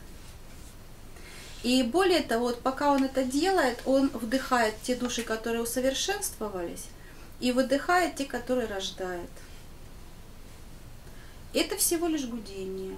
И 1.62 1.83
более 1.83 2.20
того, 2.20 2.49
вот 2.49 2.61
пока 2.61 2.92
он 2.92 3.05
это 3.05 3.25
делает, 3.25 3.81
он 3.87 4.09
вдыхает 4.11 4.75
те 4.83 4.94
души, 4.94 5.23
которые 5.23 5.62
усовершенствовались, 5.62 6.87
и 7.40 7.53
выдыхает 7.53 8.16
те, 8.16 8.27
которые 8.27 8.66
рождает. 8.66 9.31
Это 11.55 11.77
всего 11.77 12.09
лишь 12.09 12.27
гудение. 12.27 12.97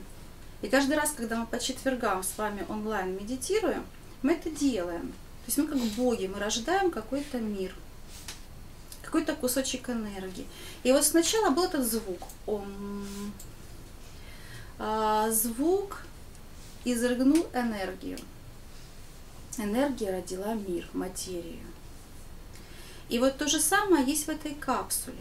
И 0.63 0.69
каждый 0.69 0.97
раз, 0.97 1.11
когда 1.11 1.37
мы 1.37 1.47
по 1.47 1.59
четвергам 1.59 2.23
с 2.23 2.39
вами 2.39 2.65
онлайн 2.69 3.15
медитируем, 3.15 3.85
мы 4.23 4.33
это 4.33 4.51
делаем. 4.51 5.13
То 5.45 5.49
есть 5.49 5.59
мы 5.59 5.67
как 5.67 5.79
боги, 5.95 6.27
мы 6.27 6.41
рождаем 6.41 6.91
какой-то 6.91 7.39
мир, 7.39 7.75
какой-то 9.03 9.35
кусочек 9.37 9.91
энергии. 9.91 10.47
И 10.83 10.91
вот 10.91 11.05
сначала 11.05 11.51
был 11.51 11.65
этот 11.65 11.87
звук. 11.87 12.23
Ом. 12.47 13.33
А, 14.79 15.31
звук 15.31 16.03
изрыгнул 16.85 17.47
энергию. 17.53 18.19
Энергия 19.59 20.11
родила 20.11 20.55
мир, 20.55 20.89
материю. 20.95 21.67
И 23.11 23.19
вот 23.19 23.37
то 23.37 23.47
же 23.49 23.61
самое 23.61 24.05
есть 24.05 24.27
в 24.27 24.31
этой 24.31 24.55
капсуле. 24.55 25.17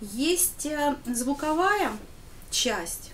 Есть 0.00 0.66
э, 0.66 0.96
звуковая 1.06 1.92
часть. 2.54 3.10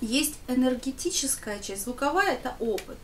Есть 0.00 0.34
энергетическая 0.48 1.58
часть. 1.60 1.84
Звуковая– 1.84 2.32
это 2.34 2.54
опыт. 2.58 2.98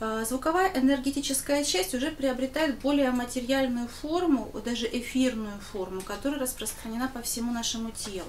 А, 0.00 0.24
звуковая 0.24 0.72
энергетическая 0.74 1.64
часть 1.64 1.94
уже 1.94 2.10
приобретает 2.10 2.78
более 2.78 3.10
материальную 3.10 3.88
форму, 3.88 4.50
даже 4.64 4.86
эфирную 4.86 5.58
форму, 5.72 6.00
которая 6.00 6.40
распространена 6.40 7.08
по 7.08 7.22
всему 7.22 7.52
нашему 7.52 7.90
телу. 7.90 8.28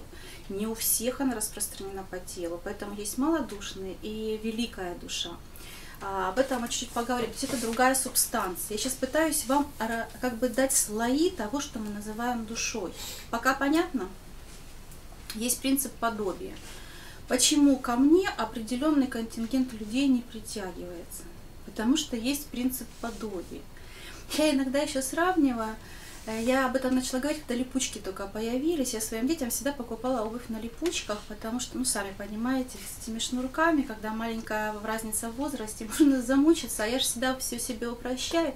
Не 0.50 0.68
у 0.68 0.76
всех 0.76 1.22
она 1.22 1.36
распространена 1.36 2.04
по 2.04 2.20
телу, 2.20 2.60
поэтому 2.64 2.96
есть 2.96 3.18
малодушная 3.18 3.96
и 4.02 4.40
великая 4.44 4.96
душа. 4.96 5.32
А, 6.02 6.30
об 6.30 6.40
этом 6.40 6.62
мы 6.62 6.68
чуть-чуть 6.68 6.90
поговорим. 6.90 7.28
То 7.28 7.34
есть 7.34 7.44
это 7.46 7.62
другая 7.62 7.96
субстанция. 7.96 8.76
Я 8.76 8.78
сейчас 8.78 8.94
пытаюсь 8.94 9.46
вам 9.48 9.72
как 10.20 10.38
бы 10.38 10.50
дать 10.50 10.74
слои 10.74 11.30
того, 11.30 11.62
что 11.62 11.80
мы 11.80 11.90
называем 11.90 12.46
душой. 12.46 12.92
Пока 13.32 13.54
понятно? 13.54 14.10
Есть 15.36 15.60
принцип 15.60 15.92
подобия. 15.94 16.54
Почему 17.28 17.78
ко 17.78 17.96
мне 17.96 18.30
определенный 18.30 19.08
контингент 19.08 19.74
людей 19.74 20.08
не 20.08 20.22
притягивается? 20.22 21.24
Потому 21.66 21.98
что 21.98 22.16
есть 22.18 22.48
принцип 22.48 22.88
подобия. 23.02 23.62
Я 24.38 24.52
иногда 24.52 24.80
еще 24.80 25.02
сравниваю, 25.02 25.76
э, 26.26 26.44
я 26.44 26.66
об 26.66 26.76
этом 26.76 26.96
начала 26.96 27.20
говорить, 27.20 27.42
когда 27.42 27.56
липучки 27.56 28.00
только 28.00 28.28
появились. 28.28 28.94
Я 28.94 29.02
своим 29.02 29.28
детям 29.28 29.50
всегда 29.50 29.72
покупала 29.72 30.22
обувь 30.22 30.50
на 30.50 30.60
липучках, 30.60 31.20
потому 31.28 31.60
что, 31.60 31.78
ну, 31.78 31.86
сами 31.86 32.14
понимаете, 32.18 32.78
с 32.78 33.04
этими 33.04 33.20
шнурками, 33.20 33.84
когда 33.84 34.12
маленькая 34.14 34.74
разница 34.84 35.30
в 35.30 35.36
возрасте, 35.36 35.88
можно 36.00 36.22
замучиться, 36.22 36.84
а 36.84 36.88
я 36.88 37.00
же 37.00 37.06
всегда 37.06 37.38
все 37.38 37.60
себе 37.60 37.88
упрощаю. 37.88 38.54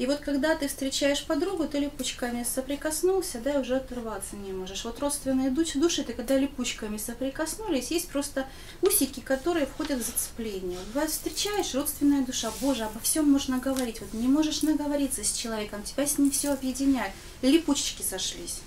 И 0.00 0.06
вот 0.06 0.20
когда 0.20 0.54
ты 0.54 0.66
встречаешь 0.66 1.22
подругу, 1.26 1.68
ты 1.68 1.78
липучками 1.78 2.42
соприкоснулся, 2.42 3.38
да, 3.38 3.52
и 3.52 3.58
уже 3.58 3.76
оторваться 3.76 4.34
не 4.34 4.50
можешь. 4.50 4.86
Вот 4.86 4.98
родственные 4.98 5.50
души, 5.50 5.78
души 5.78 6.00
это 6.00 6.14
когда 6.14 6.38
липучками 6.38 6.96
соприкоснулись, 6.96 7.90
есть 7.90 8.08
просто 8.08 8.46
усики, 8.80 9.20
которые 9.20 9.66
входят 9.66 10.00
в 10.00 10.06
зацепление. 10.06 10.78
Вот 10.94 11.10
встречаешь, 11.10 11.74
родственная 11.74 12.24
душа, 12.24 12.50
боже, 12.62 12.84
обо 12.84 12.98
всем 13.00 13.30
можно 13.30 13.58
говорить. 13.58 14.00
Вот 14.00 14.14
не 14.14 14.26
можешь 14.26 14.62
наговориться 14.62 15.22
с 15.22 15.32
человеком, 15.32 15.82
тебя 15.82 16.06
с 16.06 16.16
ним 16.16 16.30
все 16.30 16.54
объединяет. 16.54 17.12
Липучки 17.42 18.00
сошлись. 18.00 18.60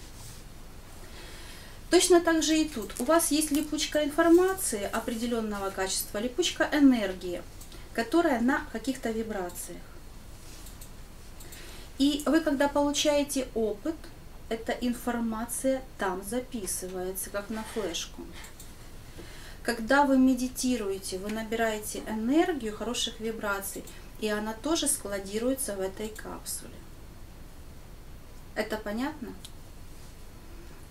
Точно 1.89 2.21
так 2.21 2.43
же 2.43 2.59
и 2.59 2.69
тут. 2.69 2.93
У 2.99 3.05
вас 3.05 3.31
есть 3.31 3.49
липучка 3.49 4.03
информации 4.03 4.83
определенного 4.83 5.71
качества, 5.71 6.19
липучка 6.19 6.69
энергии, 6.71 7.41
которая 7.95 8.39
на 8.39 8.67
каких-то 8.71 9.09
вибрациях. 9.09 9.81
И 11.97 12.23
вы, 12.25 12.41
когда 12.41 12.67
получаете 12.67 13.47
опыт, 13.53 13.95
эта 14.49 14.71
информация 14.73 15.81
там 15.97 16.23
записывается, 16.23 17.29
как 17.29 17.49
на 17.49 17.63
флешку. 17.63 18.23
Когда 19.63 20.05
вы 20.05 20.17
медитируете, 20.17 21.17
вы 21.19 21.31
набираете 21.31 22.03
энергию 22.07 22.75
хороших 22.75 23.19
вибраций, 23.19 23.83
и 24.19 24.27
она 24.27 24.53
тоже 24.53 24.87
складируется 24.87 25.75
в 25.75 25.79
этой 25.79 26.09
капсуле. 26.09 26.73
Это 28.55 28.77
понятно? 28.77 29.33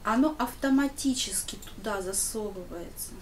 Оно 0.05 0.35
автоматически 0.39 1.57
туда 1.57 2.03
засовывается. 2.03 3.13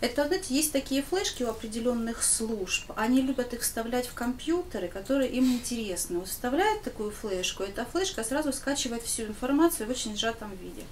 Это, 0.00 0.26
знаете, 0.26 0.54
есть 0.54 0.72
такие 0.72 1.02
флешки 1.02 1.42
у 1.42 1.50
определенных 1.50 2.22
служб. 2.22 2.90
Они 2.96 3.20
любят 3.20 3.52
их 3.52 3.60
вставлять 3.60 4.06
в 4.06 4.14
компьютеры, 4.14 4.88
которые 4.88 5.30
им 5.30 5.52
интересны. 5.52 6.20
Вот 6.20 6.28
вставляют 6.28 6.82
такую 6.82 7.10
флешку, 7.10 7.62
эта 7.62 7.84
флешка 7.84 8.24
сразу 8.24 8.52
скачивает 8.52 9.02
всю 9.02 9.24
информацию 9.24 9.86
в 9.86 9.90
очень 9.90 10.16
сжатом 10.16 10.56
виде. 10.56 10.84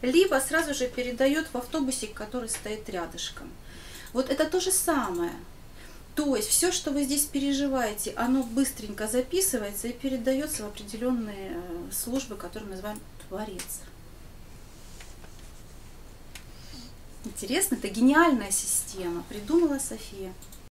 Либо 0.00 0.40
сразу 0.40 0.72
же 0.72 0.88
передает 0.88 1.48
в 1.52 1.56
автобусик, 1.56 2.14
который 2.14 2.48
стоит 2.48 2.88
рядышком. 2.88 3.50
Вот 4.14 4.30
это 4.30 4.46
то 4.46 4.58
же 4.58 4.72
самое. 4.72 5.34
То 6.14 6.34
есть 6.34 6.48
все, 6.48 6.72
что 6.72 6.90
вы 6.90 7.04
здесь 7.04 7.26
переживаете, 7.26 8.14
оно 8.16 8.42
быстренько 8.42 9.06
записывается 9.06 9.88
и 9.88 9.92
передается 9.92 10.64
в 10.64 10.68
определенные 10.68 11.52
э, 11.52 11.92
службы, 11.92 12.36
которые 12.36 12.68
мы 12.68 12.70
называем 12.72 13.00
Творец. 13.28 13.80
Интересно, 17.24 17.74
это 17.74 17.88
гениальная 17.88 18.50
система, 18.50 19.22
придумала 19.28 19.78
София. 19.78 20.32